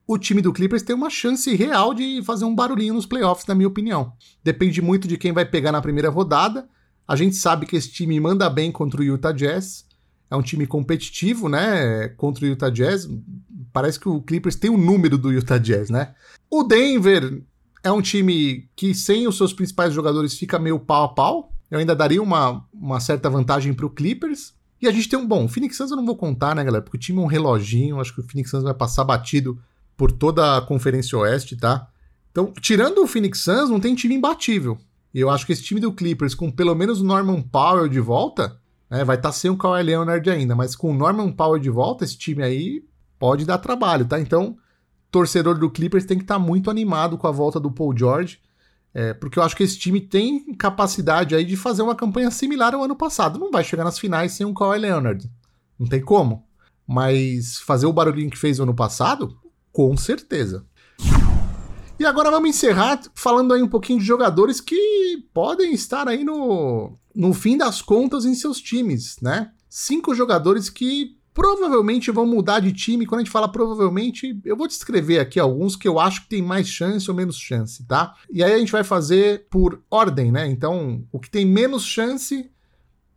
o 0.07 0.19
time 0.19 0.41
do 0.41 0.53
Clippers 0.53 0.83
tem 0.83 0.95
uma 0.95 1.11
chance 1.11 1.55
real 1.55 1.93
de 1.93 2.23
fazer 2.23 2.45
um 2.45 2.55
barulhinho 2.55 2.95
nos 2.95 3.07
playoffs, 3.07 3.47
na 3.47 3.55
minha 3.55 3.69
opinião. 3.69 4.13
Depende 4.43 4.81
muito 4.81 5.09
de 5.09 5.17
quem 5.17 5.33
vai 5.33 5.45
pegar 5.45 5.73
na 5.73 5.83
primeira 5.83 6.09
rodada. 6.09 6.69
A 7.07 7.17
gente 7.17 7.37
sabe 7.37 7.67
que 7.67 7.77
esse 7.77 7.91
time 7.91 8.19
manda 8.21 8.49
bem 8.49 8.71
contra 8.71 9.01
o 9.01 9.05
Utah 9.05 9.33
Jazz 9.33 9.87
é 10.31 10.37
um 10.37 10.43
time 10.43 10.67
competitivo, 10.67 11.49
né? 11.49 12.09
Contra 12.17 12.45
o 12.45 12.49
Utah 12.49 12.71
Jazz. 12.71 13.09
Parece 13.73 13.99
que 13.99 14.09
o 14.09 14.21
Clippers 14.21 14.57
tem 14.57 14.71
o 14.71 14.77
número 14.77 15.17
do 15.17 15.33
Utah 15.33 15.59
Jazz, 15.59 15.91
né? 15.91 16.15
O 16.51 16.65
Denver 16.65 17.43
é 17.83 17.93
um 17.93 18.03
time 18.03 18.69
que, 18.75 18.95
sem 18.95 19.29
os 19.29 19.37
seus 19.37 19.53
principais 19.53 19.95
jogadores, 19.95 20.37
fica 20.37 20.59
meio 20.59 20.79
pau 20.79 21.05
a 21.05 21.09
pau. 21.09 21.53
Eu 21.71 21.79
ainda 21.79 21.95
daria 21.95 22.23
uma, 22.23 22.65
uma 22.73 23.01
certa 23.01 23.31
vantagem 23.31 23.73
para 23.73 23.87
o 23.87 23.91
Clippers. 23.91 24.55
E 24.81 24.89
a 24.89 24.91
gente 24.91 25.09
tem 25.09 25.19
um 25.19 25.27
bom. 25.27 25.45
O 25.45 25.49
Phoenix 25.49 25.77
Suns 25.77 25.91
eu 25.91 25.97
não 25.97 26.05
vou 26.05 26.17
contar, 26.17 26.55
né, 26.55 26.65
galera? 26.65 26.83
Porque 26.83 26.97
o 26.97 27.01
time 27.01 27.19
é 27.19 27.23
um 27.23 27.27
reloginho. 27.27 28.01
Acho 28.01 28.15
que 28.15 28.21
o 28.21 28.25
Phoenix 28.25 28.51
Suns 28.51 28.65
vai 28.65 28.75
passar 28.75 29.05
batido 29.05 29.59
por 29.97 30.13
toda 30.13 30.57
a 30.57 30.63
Conferência 30.63 31.17
Oeste, 31.19 31.57
tá? 31.57 31.89
Então, 32.31 32.53
tirando 32.61 33.03
o 33.03 33.07
Phoenix 33.07 33.41
Suns, 33.41 33.71
não 33.71 33.81
tem 33.81 33.95
time 33.95 34.15
imbatível. 34.15 34.79
E 35.15 35.21
eu 35.21 35.31
acho 35.31 35.47
que 35.47 35.53
esse 35.53 35.63
time 35.63 35.81
do 35.81 35.93
Clippers, 35.93 36.35
com 36.35 36.51
pelo 36.51 36.75
menos 36.75 37.01
o 37.01 37.05
Norman 37.05 37.41
Powell 37.41 37.89
de 37.89 38.01
volta, 38.01 38.61
né? 38.91 39.05
Vai 39.05 39.17
estar 39.17 39.31
tá 39.31 39.33
sem 39.33 39.51
o 39.51 39.57
Kawhi 39.57 39.83
Leonard 39.83 40.29
ainda, 40.29 40.55
mas 40.55 40.77
com 40.77 40.91
o 40.91 40.95
Norman 40.95 41.33
Powell 41.33 41.59
de 41.59 41.71
volta, 41.71 42.05
esse 42.05 42.17
time 42.17 42.43
aí 42.43 42.85
pode 43.19 43.45
dar 43.45 43.59
trabalho, 43.59 44.05
tá? 44.05 44.21
Então, 44.21 44.57
torcedor 45.11 45.59
do 45.59 45.71
Clippers 45.71 46.05
tem 46.05 46.19
que 46.19 46.25
estar 46.25 46.35
tá 46.35 46.41
muito 46.41 46.71
animado 46.71 47.17
com 47.17 47.27
a 47.27 47.33
volta 47.33 47.59
do 47.59 47.71
Paul 47.71 47.97
George, 47.97 48.41
é, 48.95 49.13
porque 49.13 49.39
eu 49.39 49.43
acho 49.43 49.57
que 49.57 49.63
esse 49.63 49.79
time 49.79 50.01
tem 50.01 50.55
capacidade 50.55 51.35
aí 51.35 51.45
de 51.45 51.57
fazer 51.57 51.83
uma 51.83 51.95
campanha 51.95 52.31
similar 52.31 52.75
ao 52.75 52.83
ano 52.83 52.97
passado. 52.97 53.39
Não 53.39 53.51
vai 53.51 53.63
chegar 53.63 53.85
nas 53.85 53.99
finais 53.99 54.33
sem 54.33 54.47
o 54.47 54.55
Kawhi 54.55 54.79
Leonard, 54.79 55.31
não 55.79 55.87
tem 55.87 56.01
como. 56.01 56.47
Mas 56.87 57.59
fazer 57.59 57.87
o 57.87 57.93
barulhinho 57.93 58.31
que 58.31 58.39
fez 58.39 58.61
o 58.61 58.63
ano 58.63 58.75
passado, 58.75 59.37
com 59.77 59.95
certeza. 59.95 60.65
E 62.01 62.07
agora 62.07 62.31
vamos 62.31 62.49
encerrar 62.49 62.99
falando 63.15 63.53
aí 63.53 63.63
um 63.63 63.69
pouquinho 63.69 63.99
de 63.99 64.07
jogadores 64.07 64.59
que 64.59 65.23
podem 65.35 65.75
estar 65.75 66.09
aí 66.09 66.25
no, 66.25 66.97
no 67.15 67.35
fim 67.35 67.59
das 67.59 67.83
contas 67.83 68.25
em 68.25 68.35
seus 68.35 68.59
times, 68.59 69.17
né? 69.21 69.51
Cinco 69.69 70.15
jogadores 70.15 70.71
que 70.71 71.19
provavelmente 71.35 72.11
vão 72.11 72.25
mudar 72.25 72.61
de 72.61 72.73
time. 72.73 73.05
Quando 73.05 73.21
a 73.21 73.25
gente 73.25 73.31
fala 73.31 73.53
provavelmente, 73.53 74.41
eu 74.47 74.57
vou 74.57 74.67
descrever 74.67 75.19
aqui 75.19 75.39
alguns 75.39 75.77
que 75.77 75.87
eu 75.87 76.01
acho 76.01 76.23
que 76.23 76.31
tem 76.31 76.41
mais 76.41 76.67
chance 76.67 77.11
ou 77.11 77.15
menos 77.15 77.37
chance, 77.37 77.85
tá? 77.85 78.15
E 78.31 78.43
aí 78.43 78.55
a 78.55 78.59
gente 78.59 78.73
vai 78.73 78.83
fazer 78.83 79.47
por 79.51 79.83
ordem, 79.91 80.33
né? 80.33 80.47
Então, 80.47 81.05
o 81.13 81.21
que 81.21 81.29
tem 81.29 81.45
menos 81.45 81.85
chance 81.85 82.51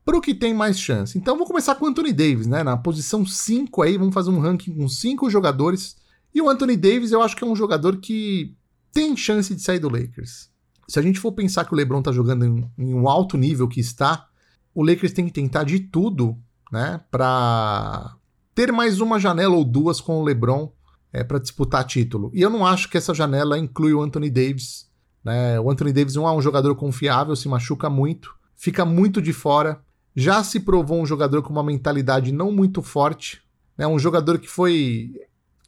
para 0.03 0.17
o 0.17 0.21
que 0.21 0.35
tem 0.35 0.53
mais 0.53 0.77
chance. 0.77 1.17
Então, 1.17 1.37
vou 1.37 1.47
começar 1.47 1.75
com 1.75 1.85
o 1.85 1.87
Anthony 1.87 2.11
Davis, 2.11 2.47
né? 2.47 2.63
Na 2.63 2.75
posição 2.75 3.25
5 3.25 3.81
aí, 3.81 3.97
vamos 3.97 4.13
fazer 4.13 4.29
um 4.29 4.41
ranking 4.41 4.73
com 4.73 4.89
cinco 4.89 5.29
jogadores. 5.29 5.95
E 6.33 6.41
o 6.41 6.49
Anthony 6.49 6.77
Davis, 6.77 7.11
eu 7.11 7.21
acho 7.21 7.35
que 7.35 7.43
é 7.43 7.47
um 7.47 7.55
jogador 7.55 7.97
que 7.97 8.55
tem 8.91 9.15
chance 9.15 9.53
de 9.53 9.61
sair 9.61 9.79
do 9.79 9.89
Lakers. 9.89 10.49
Se 10.87 10.99
a 10.99 11.01
gente 11.01 11.19
for 11.19 11.31
pensar 11.31 11.65
que 11.65 11.73
o 11.73 11.75
LeBron 11.75 12.01
tá 12.01 12.11
jogando 12.11 12.45
em, 12.45 12.71
em 12.77 12.93
um 12.93 13.07
alto 13.07 13.37
nível 13.37 13.67
que 13.67 13.79
está, 13.79 14.27
o 14.73 14.83
Lakers 14.83 15.13
tem 15.13 15.25
que 15.25 15.31
tentar 15.31 15.63
de 15.63 15.79
tudo, 15.79 16.37
né, 16.71 17.01
para 17.11 18.15
ter 18.53 18.71
mais 18.71 18.99
uma 18.99 19.19
janela 19.19 19.55
ou 19.55 19.63
duas 19.63 20.01
com 20.01 20.19
o 20.19 20.23
LeBron 20.23 20.71
é, 21.11 21.23
para 21.23 21.39
disputar 21.39 21.83
título. 21.85 22.31
E 22.33 22.41
eu 22.41 22.49
não 22.49 22.65
acho 22.65 22.89
que 22.89 22.97
essa 22.97 23.13
janela 23.13 23.57
inclui 23.57 23.93
o 23.93 24.01
Anthony 24.01 24.29
Davis. 24.29 24.89
Né? 25.23 25.59
O 25.59 25.69
Anthony 25.69 25.93
Davis 25.93 26.15
não 26.15 26.27
é 26.27 26.31
um 26.31 26.41
jogador 26.41 26.75
confiável, 26.75 27.35
se 27.35 27.47
machuca 27.47 27.89
muito, 27.89 28.33
fica 28.55 28.85
muito 28.85 29.21
de 29.21 29.33
fora. 29.33 29.81
Já 30.15 30.43
se 30.43 30.59
provou 30.59 31.01
um 31.01 31.05
jogador 31.05 31.41
com 31.41 31.51
uma 31.51 31.63
mentalidade 31.63 32.31
não 32.31 32.51
muito 32.51 32.81
forte, 32.81 33.41
né? 33.77 33.87
um 33.87 33.99
jogador 33.99 34.39
que 34.39 34.47
foi 34.47 35.13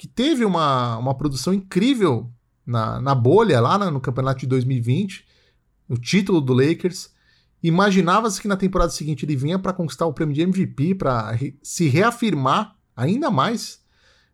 que 0.01 0.07
teve 0.07 0.43
uma, 0.43 0.97
uma 0.97 1.13
produção 1.13 1.53
incrível 1.53 2.27
na, 2.65 2.99
na 2.99 3.13
bolha 3.13 3.61
lá 3.61 3.77
no 3.91 4.01
campeonato 4.01 4.39
de 4.39 4.47
2020, 4.47 5.23
o 5.87 5.95
título 5.95 6.41
do 6.41 6.53
Lakers. 6.53 7.11
Imaginava-se 7.61 8.41
que 8.41 8.47
na 8.47 8.57
temporada 8.57 8.89
seguinte 8.89 9.23
ele 9.23 9.35
vinha 9.35 9.59
para 9.59 9.73
conquistar 9.73 10.07
o 10.07 10.13
prêmio 10.13 10.33
de 10.33 10.41
MVP, 10.41 10.95
para 10.95 11.29
re 11.33 11.55
se 11.61 11.87
reafirmar 11.87 12.75
ainda 12.95 13.29
mais 13.29 13.79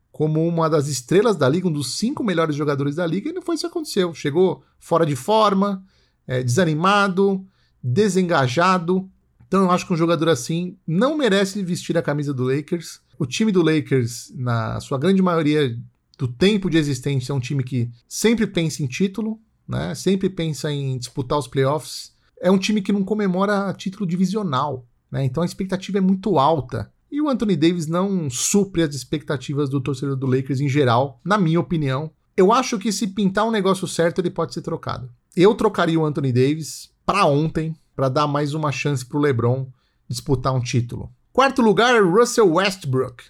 como 0.10 0.47
uma 0.47 0.69
das 0.69 0.88
estrelas 0.88 1.36
da 1.36 1.49
liga, 1.49 1.67
um 1.67 1.73
dos 1.73 1.97
cinco 1.97 2.23
melhores 2.23 2.56
jogadores 2.56 2.95
da 2.95 3.06
liga, 3.06 3.30
e 3.30 3.34
não 3.34 3.41
foi 3.41 3.56
isso 3.56 3.65
que 3.65 3.71
aconteceu. 3.71 4.13
Chegou 4.13 4.63
fora 4.80 5.06
de 5.06 5.17
forma, 5.17 5.84
é, 6.25 6.41
desanimado, 6.43 7.45
desengajado. 7.84 9.12
Então 9.48 9.64
eu 9.64 9.72
acho 9.72 9.88
que 9.88 9.94
um 9.94 9.98
jogador 9.98 10.30
assim 10.30 10.78
não 10.86 11.18
merece 11.18 11.64
vestir 11.64 11.98
a 11.98 12.02
camisa 12.02 12.34
do 12.34 12.44
Lakers. 12.44 13.00
O 13.18 13.26
time 13.26 13.52
do 13.52 13.64
Lakers, 13.64 14.32
na 14.36 14.80
sua 14.80 14.98
grande 14.98 15.22
maioria, 15.22 15.78
do 16.18 16.28
tempo 16.28 16.70
de 16.70 16.78
existência, 16.78 17.32
é 17.32 17.36
um 17.36 17.40
time 17.40 17.64
que 17.64 17.90
sempre 18.08 18.46
pensa 18.46 18.84
em 18.84 18.88
título, 18.88 19.40
né? 19.68 19.94
sempre 19.96 20.30
pensa 20.30 20.72
em 20.72 20.98
disputar 20.98 21.38
os 21.38 21.48
playoffs. 21.48 22.14
É 22.42 22.52
um 22.52 22.58
time 22.58 22.82
que 22.82 22.92
não 22.92 23.04
comemora 23.04 23.74
título 23.74 24.06
divisional, 24.06 24.86
né? 25.12 25.24
então 25.24 25.44
a 25.44 25.46
expectativa 25.46 26.00
é 26.00 26.02
muito 26.02 26.38
alta. 26.38 26.92
E 27.10 27.22
o 27.22 27.30
Anthony 27.30 27.56
Davis 27.56 27.88
não 27.88 28.30
supre 28.30 28.84
as 28.84 28.94
expectativas 28.94 29.70
do 29.70 29.80
torcedor 29.80 30.18
do 30.18 30.28
Lakers 30.28 30.60
em 30.60 30.68
geral, 30.68 31.22
na 31.24 31.38
minha 31.38 31.60
opinião. 31.60 32.12
Eu 32.36 32.52
acho 32.52 32.78
que 32.78 32.92
se 32.92 33.08
pintar 33.08 33.48
um 33.48 33.52
negócio 33.52 33.88
certo, 33.88 34.20
ele 34.20 34.30
pode 34.30 34.54
ser 34.54 34.62
trocado. 34.62 35.10
Eu 35.36 35.56
trocaria 35.56 36.00
o 36.00 36.06
Anthony 36.06 36.34
Davis 36.34 36.92
para 37.06 37.26
ontem, 37.26 37.74
para 37.98 38.10
dar 38.10 38.28
mais 38.28 38.54
uma 38.54 38.72
chance 38.72 39.04
para 39.04 39.18
o 39.18 39.22
LeBron 39.22 39.68
disputar 40.08 40.54
um 40.54 40.62
título. 40.62 41.12
Quarto 41.34 41.64
lugar, 41.64 42.02
Russell 42.02 42.54
Westbrook 42.54 43.24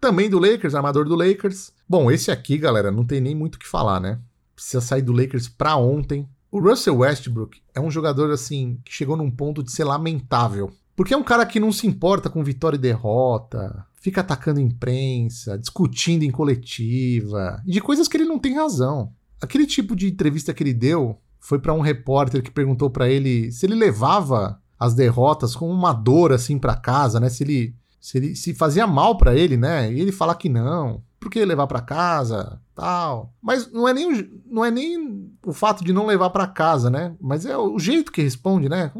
também 0.00 0.28
do 0.28 0.38
Lakers, 0.40 0.74
armador 0.74 1.04
do 1.04 1.14
Lakers. 1.14 1.72
Bom, 1.88 2.10
esse 2.10 2.30
aqui, 2.30 2.58
galera, 2.58 2.90
não 2.90 3.04
tem 3.04 3.20
nem 3.20 3.36
muito 3.36 3.54
o 3.54 3.58
que 3.58 3.68
falar, 3.68 4.00
né? 4.00 4.18
Precisa 4.54 4.80
sair 4.80 5.02
do 5.02 5.12
Lakers 5.12 5.48
pra 5.48 5.76
ontem. 5.76 6.28
O 6.50 6.60
Russell 6.60 6.98
Westbrook 6.98 7.60
é 7.72 7.80
um 7.80 7.90
jogador, 7.90 8.32
assim, 8.32 8.80
que 8.84 8.92
chegou 8.92 9.16
num 9.16 9.30
ponto 9.30 9.62
de 9.62 9.70
ser 9.70 9.84
lamentável. 9.84 10.72
Porque 10.96 11.14
é 11.14 11.16
um 11.16 11.22
cara 11.22 11.46
que 11.46 11.60
não 11.60 11.70
se 11.70 11.86
importa 11.86 12.28
com 12.28 12.42
vitória 12.42 12.76
e 12.76 12.80
derrota, 12.80 13.86
fica 13.94 14.20
atacando 14.22 14.60
imprensa, 14.60 15.56
discutindo 15.56 16.24
em 16.24 16.30
coletiva, 16.32 17.62
de 17.64 17.80
coisas 17.80 18.08
que 18.08 18.16
ele 18.16 18.24
não 18.24 18.40
tem 18.40 18.56
razão. 18.56 19.12
Aquele 19.40 19.66
tipo 19.66 19.94
de 19.94 20.08
entrevista 20.08 20.52
que 20.52 20.64
ele 20.64 20.74
deu 20.74 21.16
foi 21.42 21.58
para 21.58 21.74
um 21.74 21.80
repórter 21.80 22.40
que 22.40 22.50
perguntou 22.52 22.88
para 22.88 23.08
ele 23.08 23.50
se 23.50 23.66
ele 23.66 23.74
levava 23.74 24.60
as 24.78 24.94
derrotas 24.94 25.56
como 25.56 25.72
uma 25.72 25.92
dor 25.92 26.32
assim 26.32 26.56
para 26.56 26.76
casa, 26.76 27.18
né? 27.18 27.28
Se 27.28 27.42
ele 27.42 27.74
se, 28.00 28.18
ele, 28.18 28.34
se 28.34 28.54
fazia 28.54 28.86
mal 28.86 29.16
para 29.16 29.34
ele, 29.34 29.56
né? 29.56 29.92
E 29.92 30.00
ele 30.00 30.12
falar 30.12 30.36
que 30.36 30.48
não, 30.48 31.02
por 31.20 31.30
que 31.30 31.44
levar 31.44 31.66
para 31.66 31.80
casa, 31.80 32.60
tal. 32.74 33.32
Mas 33.42 33.70
não 33.70 33.88
é 33.88 33.92
nem 33.92 34.12
o, 34.12 34.42
não 34.46 34.64
é 34.64 34.70
nem 34.70 35.30
o 35.44 35.52
fato 35.52 35.84
de 35.84 35.92
não 35.92 36.06
levar 36.06 36.30
para 36.30 36.46
casa, 36.46 36.88
né? 36.88 37.14
Mas 37.20 37.44
é 37.44 37.56
o 37.56 37.78
jeito 37.78 38.12
que 38.12 38.22
responde, 38.22 38.68
né? 38.68 38.92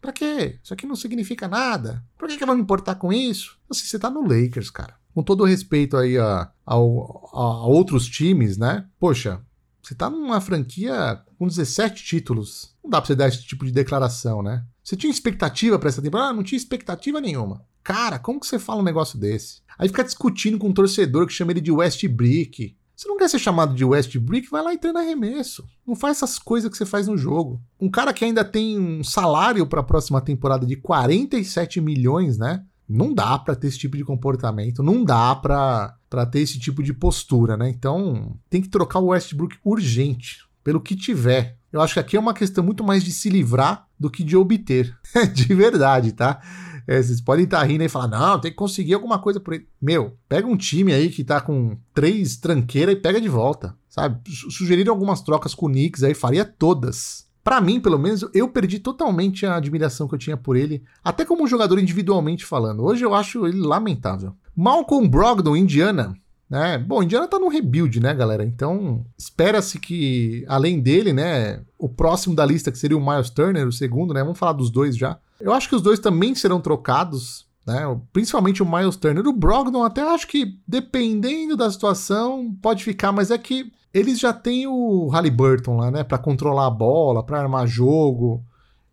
Pra 0.00 0.12
quê? 0.12 0.58
Isso 0.62 0.74
aqui 0.74 0.86
não 0.86 0.96
significa 0.96 1.46
nada. 1.46 2.02
Por 2.18 2.28
que, 2.28 2.36
que 2.36 2.42
eu 2.42 2.46
vou 2.46 2.56
me 2.56 2.62
importar 2.62 2.94
com 2.96 3.12
isso? 3.12 3.58
Assim, 3.70 3.84
você 3.84 3.98
tá 3.98 4.10
no 4.10 4.22
Lakers, 4.22 4.70
cara. 4.70 4.94
Com 5.14 5.22
todo 5.22 5.44
respeito 5.44 5.96
aí 5.96 6.18
a, 6.18 6.50
a, 6.66 6.74
a 6.74 7.66
outros 7.66 8.06
times, 8.06 8.56
né? 8.56 8.86
Poxa, 8.98 9.40
você 9.82 9.94
tá 9.94 10.08
numa 10.08 10.40
franquia 10.40 11.20
com 11.38 11.46
17 11.46 12.04
títulos. 12.04 12.74
Não 12.82 12.90
dá 12.90 13.00
pra 13.00 13.06
você 13.08 13.14
dar 13.14 13.28
esse 13.28 13.44
tipo 13.44 13.64
de 13.64 13.72
declaração, 13.72 14.42
né? 14.42 14.64
Você 14.82 14.96
tinha 14.96 15.10
expectativa 15.10 15.78
para 15.78 15.88
essa 15.88 16.00
temporada? 16.00 16.30
Ah, 16.30 16.32
não 16.32 16.42
tinha 16.42 16.56
expectativa 16.56 17.20
nenhuma. 17.20 17.64
Cara, 17.82 18.18
como 18.18 18.38
que 18.38 18.46
você 18.46 18.58
fala 18.58 18.80
um 18.80 18.84
negócio 18.84 19.18
desse? 19.18 19.60
Aí 19.76 19.88
fica 19.88 20.04
discutindo 20.04 20.58
com 20.58 20.68
um 20.68 20.72
torcedor 20.72 21.26
que 21.26 21.32
chama 21.32 21.50
ele 21.50 21.60
de 21.60 21.72
Westbrook. 21.72 22.76
Você 22.94 23.08
não 23.08 23.16
quer 23.16 23.28
ser 23.28 23.40
chamado 23.40 23.74
de 23.74 23.84
Westbrook? 23.84 24.48
Vai 24.48 24.62
lá 24.62 24.72
e 24.72 24.78
treina 24.78 25.00
arremesso. 25.00 25.64
Não 25.84 25.96
faz 25.96 26.18
essas 26.18 26.38
coisas 26.38 26.70
que 26.70 26.76
você 26.76 26.86
faz 26.86 27.08
no 27.08 27.16
jogo. 27.16 27.60
Um 27.80 27.90
cara 27.90 28.12
que 28.12 28.24
ainda 28.24 28.44
tem 28.44 28.78
um 28.78 29.02
salário 29.02 29.66
para 29.66 29.80
a 29.80 29.84
próxima 29.84 30.20
temporada 30.20 30.64
de 30.64 30.76
47 30.76 31.80
milhões, 31.80 32.38
né? 32.38 32.64
Não 32.88 33.12
dá 33.12 33.36
para 33.38 33.56
ter 33.56 33.68
esse 33.68 33.78
tipo 33.78 33.96
de 33.96 34.04
comportamento, 34.04 34.82
não 34.82 35.02
dá 35.02 35.34
para 35.34 35.96
ter 36.26 36.40
esse 36.40 36.58
tipo 36.58 36.82
de 36.82 36.92
postura, 36.92 37.56
né? 37.56 37.68
Então, 37.68 38.36
tem 38.50 38.60
que 38.60 38.68
trocar 38.68 38.98
o 38.98 39.06
Westbrook 39.06 39.56
urgente, 39.64 40.40
pelo 40.62 40.80
que 40.80 40.94
tiver. 40.94 41.56
Eu 41.72 41.80
acho 41.80 41.94
que 41.94 42.00
aqui 42.00 42.16
é 42.16 42.20
uma 42.20 42.34
questão 42.34 42.62
muito 42.62 42.84
mais 42.84 43.02
de 43.02 43.10
se 43.10 43.30
livrar 43.30 43.86
do 43.98 44.10
que 44.10 44.22
de 44.22 44.36
obter. 44.36 44.94
de 45.32 45.54
verdade, 45.54 46.12
tá? 46.12 46.40
É, 46.86 47.00
vocês 47.00 47.20
podem 47.20 47.44
estar 47.44 47.62
rindo 47.62 47.84
e 47.84 47.88
falar, 47.88 48.08
não, 48.08 48.40
tem 48.40 48.50
que 48.50 48.56
conseguir 48.56 48.94
alguma 48.94 49.18
coisa 49.18 49.40
por 49.40 49.54
ele. 49.54 49.66
Meu, 49.80 50.16
pega 50.28 50.46
um 50.46 50.56
time 50.56 50.92
aí 50.92 51.08
que 51.10 51.24
tá 51.24 51.40
com 51.40 51.76
três 51.94 52.36
tranqueiras 52.36 52.94
e 52.94 53.00
pega 53.00 53.20
de 53.20 53.28
volta, 53.28 53.74
sabe? 53.88 54.20
Sugeriram 54.50 54.92
algumas 54.92 55.22
trocas 55.22 55.54
com 55.54 55.66
o 55.66 55.68
Knicks 55.68 56.02
aí, 56.02 56.14
faria 56.14 56.44
todas. 56.44 57.26
Para 57.44 57.60
mim, 57.60 57.80
pelo 57.80 57.98
menos, 57.98 58.24
eu 58.32 58.48
perdi 58.48 58.78
totalmente 58.78 59.44
a 59.44 59.56
admiração 59.56 60.06
que 60.06 60.14
eu 60.14 60.18
tinha 60.18 60.36
por 60.36 60.56
ele, 60.56 60.82
até 61.02 61.24
como 61.24 61.46
jogador 61.46 61.78
individualmente 61.78 62.44
falando. 62.44 62.84
Hoje 62.84 63.04
eu 63.04 63.14
acho 63.14 63.46
ele 63.46 63.58
lamentável. 63.58 64.34
Malcolm 64.54 65.08
Brogdon, 65.08 65.56
Indiana, 65.56 66.14
né? 66.48 66.78
Bom, 66.78 67.02
Indiana 67.02 67.26
tá 67.26 67.38
no 67.38 67.48
rebuild, 67.48 67.98
né, 67.98 68.14
galera? 68.14 68.44
Então, 68.44 69.04
espera-se 69.16 69.80
que, 69.80 70.44
além 70.46 70.80
dele, 70.80 71.12
né, 71.12 71.62
o 71.78 71.88
próximo 71.88 72.36
da 72.36 72.44
lista, 72.44 72.70
que 72.70 72.78
seria 72.78 72.96
o 72.96 73.04
Miles 73.04 73.30
Turner, 73.30 73.66
o 73.66 73.72
segundo, 73.72 74.12
né? 74.14 74.22
Vamos 74.22 74.38
falar 74.38 74.52
dos 74.52 74.70
dois 74.70 74.96
já. 74.96 75.18
Eu 75.40 75.52
acho 75.52 75.68
que 75.68 75.74
os 75.74 75.82
dois 75.82 75.98
também 75.98 76.34
serão 76.34 76.60
trocados, 76.60 77.46
né? 77.66 77.82
Principalmente 78.12 78.62
o 78.62 78.70
Miles 78.70 78.96
Turner. 78.96 79.26
O 79.26 79.32
Brogdon 79.32 79.82
até 79.82 80.02
acho 80.02 80.28
que, 80.28 80.58
dependendo 80.68 81.56
da 81.56 81.70
situação, 81.70 82.54
pode 82.62 82.84
ficar, 82.84 83.10
mas 83.10 83.30
é 83.30 83.38
que 83.38 83.72
eles 83.92 84.18
já 84.18 84.32
têm 84.32 84.66
o 84.66 85.08
Halliburton 85.08 85.76
lá, 85.76 85.90
né? 85.90 86.04
Para 86.04 86.18
controlar 86.18 86.66
a 86.66 86.70
bola, 86.70 87.22
para 87.22 87.40
armar 87.40 87.66
jogo. 87.66 88.44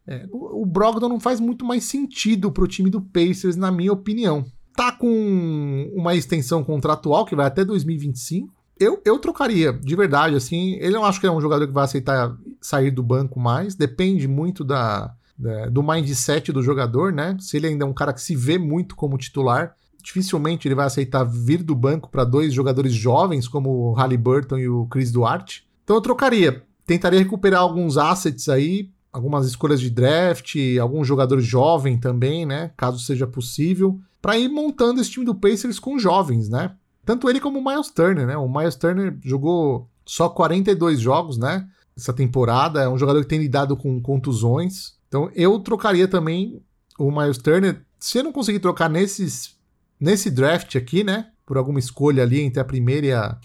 É, 0.06 0.28
o, 0.32 0.64
o 0.64 0.66
Brogdon 0.66 1.08
não 1.08 1.20
faz 1.20 1.40
muito 1.40 1.64
mais 1.64 1.84
sentido 1.84 2.52
pro 2.52 2.68
time 2.68 2.90
do 2.90 3.02
Pacers, 3.02 3.56
na 3.56 3.72
minha 3.72 3.94
opinião. 3.94 4.46
Tá 4.76 4.92
com 4.92 5.92
uma 5.94 6.16
extensão 6.16 6.64
contratual 6.64 7.26
que 7.26 7.36
vai 7.36 7.46
até 7.46 7.64
2025. 7.64 8.54
Eu, 8.80 9.02
eu 9.06 9.20
trocaria, 9.20 9.74
de 9.74 9.96
verdade, 9.96 10.36
assim. 10.36 10.76
Ele 10.76 10.94
não 10.94 11.06
acho 11.06 11.20
que 11.20 11.28
é 11.28 11.32
um 11.32 11.42
jogador 11.42 11.68
que 11.68 11.74
vai 11.74 11.84
aceitar 11.84 12.36
sair 12.62 12.92
do 12.92 13.04
banco 13.04 13.40
mais. 13.40 13.76
Depende 13.76 14.28
muito 14.28 14.64
da, 14.64 15.14
da, 15.38 15.68
do 15.68 15.84
mindset 15.84 16.52
do 16.52 16.64
jogador, 16.64 17.12
né? 17.12 17.38
Se 17.40 17.58
ele 17.58 17.68
ainda 17.68 17.86
é 17.86 17.88
um 17.88 17.94
cara 17.94 18.14
que 18.14 18.22
se 18.22 18.36
vê 18.36 18.58
muito 18.58 18.96
como 18.96 19.18
titular, 19.18 19.76
dificilmente 20.02 20.68
ele 20.68 20.76
vai 20.76 20.86
aceitar 20.86 21.24
vir 21.24 21.64
do 21.64 21.76
banco 21.76 22.10
para 22.10 22.24
dois 22.24 22.54
jogadores 22.54 22.94
jovens 22.94 23.48
como 23.48 23.70
o 23.70 23.94
Halliburton 23.94 24.58
e 24.58 24.70
o 24.70 24.86
Chris 24.88 25.12
Duarte. 25.12 25.68
Então 25.84 25.96
eu 25.96 26.02
trocaria. 26.02 26.64
Tentaria 26.86 27.20
recuperar 27.20 27.62
alguns 27.62 27.98
assets 27.98 28.50
aí, 28.50 28.90
algumas 29.12 29.46
escolhas 29.46 29.80
de 29.80 29.90
draft, 29.90 30.56
algum 30.82 31.04
jogador 31.04 31.40
jovem 31.40 32.00
também, 32.00 32.46
né? 32.46 32.72
Caso 32.76 33.00
seja 33.00 33.28
possível, 33.28 34.00
para 34.22 34.38
ir 34.38 34.50
montando 34.50 35.00
esse 35.00 35.12
time 35.12 35.26
do 35.26 35.36
Pacers 35.36 35.80
com 35.80 36.00
jovens, 36.00 36.50
né? 36.50 36.76
Tanto 37.06 37.30
ele 37.30 37.40
como 37.40 37.60
o 37.60 37.64
Miles 37.64 37.90
Turner, 37.90 38.28
né? 38.28 38.38
O 38.38 38.50
Miles 38.50 38.76
Turner 38.76 39.18
jogou 39.24 39.90
só 40.06 40.30
42 40.30 41.00
jogos, 41.00 41.38
né? 41.38 41.68
Essa 41.98 42.14
temporada. 42.14 42.82
É 42.82 42.90
um 42.90 42.98
jogador 42.98 43.22
que 43.22 43.28
tem 43.28 43.40
lidado 43.40 43.76
com 43.76 44.02
contusões. 44.02 44.94
Então 45.08 45.30
eu 45.36 45.60
trocaria 45.60 46.08
também 46.08 46.62
o 46.98 47.12
Miles 47.12 47.38
Turner. 47.38 47.84
Se 48.00 48.20
eu 48.20 48.24
não 48.24 48.32
conseguir 48.32 48.60
trocar 48.60 48.90
nesses 48.90 49.59
nesse 50.00 50.32
draft 50.32 50.76
aqui, 50.76 51.04
né? 51.04 51.28
Por 51.46 51.58
alguma 51.58 51.80
escolha 51.80 52.24
ali 52.24 52.40
entre 52.42 52.60
a 52.60 52.66
primeira 52.66 53.08
e 53.08 53.12
a, 53.12 53.38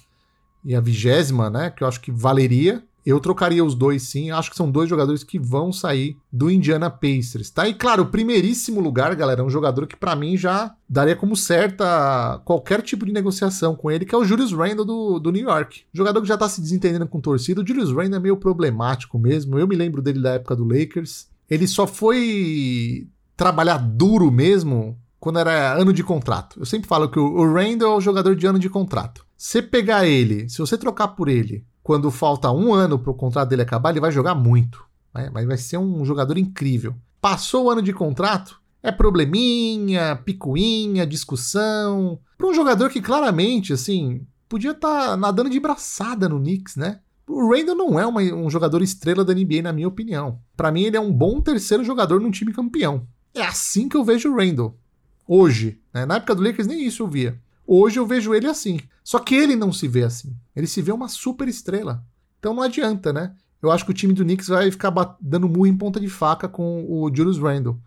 e 0.65 0.75
a 0.75 0.81
vigésima, 0.81 1.51
né? 1.51 1.71
Que 1.71 1.83
eu 1.83 1.89
acho 1.89 2.01
que 2.01 2.13
valeria. 2.13 2.83
Eu 3.05 3.21
trocaria 3.21 3.63
os 3.63 3.75
dois 3.75 4.05
sim. 4.05 4.31
Acho 4.31 4.51
que 4.51 4.57
são 4.57 4.71
dois 4.71 4.89
jogadores 4.89 5.23
que 5.23 5.39
vão 5.39 5.71
sair 5.71 6.17
do 6.33 6.51
Indiana 6.51 6.89
Pacers, 6.89 7.51
tá? 7.51 7.69
E 7.69 7.75
claro, 7.75 8.05
o 8.05 8.07
primeiríssimo 8.07 8.81
lugar, 8.81 9.15
galera, 9.15 9.43
é 9.43 9.45
um 9.45 9.51
jogador 9.51 9.87
que 9.87 9.97
para 9.97 10.17
mim 10.17 10.39
já 10.39 10.75
daria 10.89 11.15
como 11.15 11.37
certa 11.37 12.41
qualquer 12.47 12.81
tipo 12.81 13.05
de 13.05 13.13
negociação 13.13 13.77
com 13.77 13.91
ele, 13.91 14.07
que 14.07 14.15
é 14.15 14.19
o 14.19 14.25
Julius 14.25 14.53
Randle 14.53 14.87
do, 14.87 15.19
do 15.19 15.31
New 15.31 15.43
York. 15.43 15.83
Jogador 15.93 16.23
que 16.23 16.29
já 16.29 16.39
tá 16.39 16.49
se 16.49 16.63
desentendendo 16.63 17.07
com 17.07 17.21
torcida. 17.21 17.61
O 17.61 17.67
Julius 17.67 17.91
Randle 17.91 18.17
é 18.17 18.21
meio 18.21 18.39
problemático 18.39 19.19
mesmo. 19.19 19.59
Eu 19.59 19.69
me 19.69 19.77
lembro 19.77 20.01
dele 20.01 20.23
da 20.23 20.35
época 20.35 20.57
do 20.57 20.65
Lakers. 20.65 21.29
Ele 21.51 21.67
só 21.67 21.87
foi 21.87 23.07
trabalhar 23.37 23.77
duro 23.77 24.31
mesmo 24.31 24.99
quando 25.25 25.39
era 25.39 25.73
ano 25.73 25.91
de 25.91 26.05
contrato. 26.05 26.61
Eu 26.61 26.67
sempre 26.67 26.87
falo 26.87 27.09
que 27.09 27.19
o 27.19 27.51
Randall 27.51 27.95
é 27.95 27.97
o 27.97 28.01
jogador 28.01 28.37
de 28.37 28.47
ano 28.47 28.59
de 28.59 28.69
contrato. 28.69 29.25
Se 29.39 29.63
pegar 29.63 30.07
ele, 30.07 30.51
se 30.51 30.59
você 30.59 30.77
trocar 30.77 31.09
por 31.09 31.31
ele, 31.31 31.65
quando 31.83 32.11
falta 32.11 32.53
um 32.53 32.75
ano 32.75 32.99
para 32.99 33.11
o 33.11 33.15
contrato 33.15 33.49
dele 33.49 33.63
acabar, 33.63 33.89
ele 33.89 34.01
vai 34.01 34.13
jogar 34.13 34.35
muito. 34.35 34.85
Né? 35.15 35.31
Mas 35.33 35.47
vai 35.47 35.57
ser 35.57 35.79
um 35.79 36.05
jogador 36.05 36.37
incrível. 36.37 36.95
Passou 37.23 37.65
o 37.65 37.71
ano 37.71 37.81
de 37.81 37.91
contrato, 37.95 38.61
é 38.83 38.93
probleminha, 38.93 40.15
picuinha, 40.15 41.07
discussão. 41.07 42.19
Para 42.37 42.47
um 42.47 42.53
jogador 42.53 42.91
que 42.91 43.01
claramente, 43.01 43.73
assim, 43.73 44.27
podia 44.47 44.73
estar 44.73 45.09
tá 45.09 45.17
nadando 45.17 45.49
de 45.49 45.59
braçada 45.59 46.29
no 46.29 46.39
Knicks, 46.39 46.77
né? 46.77 47.01
O 47.27 47.51
Randall 47.51 47.75
não 47.75 47.99
é 47.99 48.07
uma, 48.07 48.21
um 48.21 48.51
jogador 48.51 48.83
estrela 48.83 49.25
da 49.25 49.33
NBA, 49.33 49.63
na 49.63 49.73
minha 49.73 49.89
opinião. 49.89 50.39
Para 50.55 50.71
mim, 50.71 50.83
ele 50.83 50.99
é 50.99 51.01
um 51.01 51.11
bom 51.11 51.41
terceiro 51.41 51.83
jogador 51.83 52.21
num 52.21 52.31
time 52.31 52.53
campeão. 52.53 53.07
É 53.35 53.43
assim 53.43 53.89
que 53.89 53.97
eu 53.97 54.05
vejo 54.05 54.31
o 54.31 54.37
Randall. 54.37 54.79
Hoje. 55.27 55.81
Né? 55.93 56.07
Na 56.07 56.17
época 56.17 56.35
do 56.35 56.43
Lakers 56.43 56.67
nem 56.67 56.85
isso 56.85 57.03
eu 57.03 57.09
via. 57.09 57.41
Hoje 57.67 57.99
eu 57.99 58.07
vejo 58.07 58.35
ele 58.35 58.47
assim. 58.47 58.81
Só 59.03 59.19
que 59.19 59.35
ele 59.35 59.57
não 59.57 59.73
se 59.73 59.89
vê 59.89 60.05
assim. 60.05 60.37
Ele 60.55 60.67
se 60.67 60.83
vê 60.83 60.93
uma 60.93 61.09
super 61.09 61.49
estrela. 61.49 62.05
Então 62.39 62.55
não 62.55 62.63
adianta, 62.63 63.13
né? 63.13 63.35
Eu 63.63 63.71
acho 63.71 63.85
que 63.85 63.91
o 63.91 63.95
time 63.95 64.13
do 64.13 64.25
Knicks 64.25 64.49
vai 64.49 64.71
ficar 64.71 64.93
dando 65.19 65.49
murro 65.49 65.67
em 65.67 65.77
ponta 65.77 65.99
de 65.99 66.09
faca 66.09 66.47
com 66.47 66.85
o 66.87 67.11
Julius 67.15 67.39
Randle. 67.39 67.81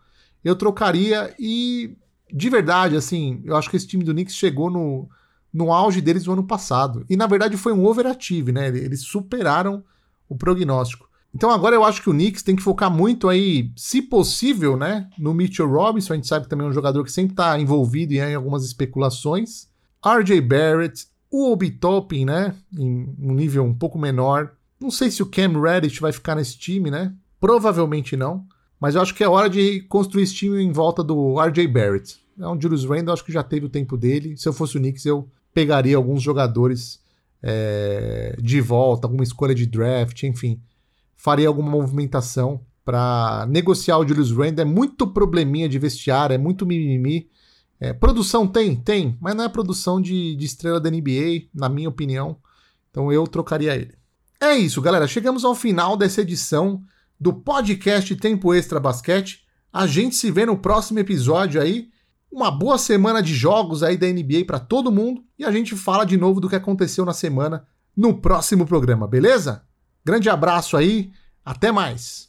Eu 0.44 0.56
trocaria 0.56 1.36
e, 1.38 1.96
de 2.34 2.50
verdade, 2.50 2.96
assim, 2.96 3.42
eu 3.46 3.56
acho 3.56 3.70
que 3.70 3.78
esse 3.78 3.86
time 3.86 4.04
do 4.04 4.12
Knicks 4.12 4.36
chegou 4.36 4.72
no, 4.72 5.08
no 5.54 5.72
auge 5.72 6.02
deles 6.02 6.26
no 6.26 6.34
ano 6.34 6.44
passado. 6.44 7.06
E, 7.08 7.16
na 7.16 7.28
verdade, 7.28 7.56
foi 7.58 7.74
um 7.74 7.86
overachieve, 7.86 8.52
né? 8.52 8.68
Eles 8.70 9.02
superaram 9.02 9.84
o 10.28 10.36
prognóstico. 10.36 11.07
Então 11.38 11.52
agora 11.52 11.76
eu 11.76 11.84
acho 11.84 12.02
que 12.02 12.10
o 12.10 12.14
Knicks 12.14 12.42
tem 12.42 12.56
que 12.56 12.64
focar 12.64 12.90
muito 12.90 13.30
aí, 13.30 13.72
se 13.76 14.02
possível, 14.02 14.76
né, 14.76 15.08
no 15.20 15.36
Mitchell 15.36 15.70
Robinson, 15.70 16.14
a 16.14 16.16
gente 16.16 16.28
sabe 16.28 16.46
que 16.46 16.50
também 16.50 16.66
é 16.66 16.70
um 16.70 16.74
jogador 16.74 17.04
que 17.04 17.12
sempre 17.12 17.34
está 17.34 17.60
envolvido 17.60 18.12
em, 18.12 18.34
algumas 18.34 18.66
especulações. 18.66 19.68
RJ 20.04 20.42
Barrett, 20.42 21.06
o 21.30 21.52
Obi 21.52 21.70
Toppin, 21.70 22.26
né, 22.26 22.56
em 22.76 23.16
um 23.20 23.36
nível 23.36 23.64
um 23.64 23.74
pouco 23.74 24.00
menor. 24.00 24.52
Não 24.82 24.90
sei 24.90 25.12
se 25.12 25.22
o 25.22 25.28
Cam 25.28 25.62
Reddish 25.62 26.00
vai 26.00 26.12
ficar 26.12 26.34
nesse 26.34 26.58
time, 26.58 26.90
né? 26.90 27.14
Provavelmente 27.40 28.18
não. 28.18 28.44
Mas 28.80 28.96
eu 28.96 29.02
acho 29.02 29.14
que 29.14 29.24
é 29.24 29.30
hora 29.30 29.48
de 29.48 29.82
construir 29.82 30.24
esse 30.24 30.34
time 30.34 30.60
em 30.60 30.72
volta 30.72 31.04
do 31.04 31.40
RJ 31.40 31.68
Barrett. 31.68 32.20
É 32.40 32.48
um 32.48 32.60
Julius 32.60 32.84
Randle, 32.84 33.14
acho 33.14 33.24
que 33.24 33.32
já 33.32 33.44
teve 33.44 33.68
o 33.68 33.70
tempo 33.70 33.96
dele. 33.96 34.36
Se 34.38 34.50
eu 34.50 34.54
fosse 34.54 34.76
o 34.76 34.80
Knicks, 34.80 35.06
eu 35.06 35.30
pegaria 35.54 35.98
alguns 35.98 36.24
jogadores 36.24 37.00
é, 37.44 38.36
de 38.42 38.60
volta, 38.60 39.06
alguma 39.06 39.24
escolha 39.24 39.54
de 39.54 39.68
draft, 39.68 40.24
enfim 40.24 40.60
faria 41.18 41.48
alguma 41.48 41.70
movimentação 41.70 42.62
para 42.86 43.46
negociar 43.50 43.98
o 43.98 44.08
Julius 44.08 44.32
Randle. 44.32 44.62
É 44.62 44.66
muito 44.66 45.08
probleminha 45.08 45.68
de 45.68 45.78
vestiário, 45.78 46.34
é 46.34 46.38
muito 46.38 46.66
mimimi. 46.66 47.30
É, 47.80 47.92
produção 47.92 48.48
tem? 48.48 48.76
Tem, 48.76 49.18
mas 49.20 49.36
não 49.36 49.44
é 49.44 49.50
produção 49.50 50.00
de, 50.02 50.36
de 50.36 50.46
estrela 50.46 50.80
da 50.80 50.90
NBA, 50.90 51.50
na 51.54 51.68
minha 51.68 51.90
opinião. 51.90 52.38
Então 52.90 53.12
eu 53.12 53.28
trocaria 53.28 53.76
ele. 53.76 53.94
É 54.40 54.56
isso, 54.56 54.82
galera. 54.82 55.08
Chegamos 55.08 55.44
ao 55.44 55.54
final 55.54 55.98
dessa 55.98 56.22
edição 56.22 56.82
do 57.20 57.34
podcast 57.34 58.16
Tempo 58.16 58.54
Extra 58.54 58.80
Basquete. 58.80 59.44
A 59.74 59.86
gente 59.86 60.16
se 60.16 60.32
vê 60.32 60.46
no 60.46 60.58
próximo 60.58 61.00
episódio 61.00 61.60
aí. 61.60 61.90
Uma 62.32 62.52
boa 62.52 62.78
semana 62.78 63.22
de 63.22 63.34
jogos 63.34 63.84
aí 63.84 63.98
da 63.98 64.08
NBA 64.08 64.46
para 64.46 64.60
todo 64.60 64.92
mundo 64.92 65.24
e 65.38 65.44
a 65.44 65.52
gente 65.52 65.76
fala 65.76 66.06
de 66.06 66.18
novo 66.18 66.40
do 66.40 66.50
que 66.50 66.56
aconteceu 66.56 67.04
na 67.06 67.14
semana 67.14 67.66
no 67.96 68.22
próximo 68.22 68.66
programa, 68.66 69.08
beleza? 69.08 69.67
Grande 70.08 70.30
abraço 70.30 70.78
aí, 70.78 71.12
até 71.44 71.70
mais! 71.70 72.27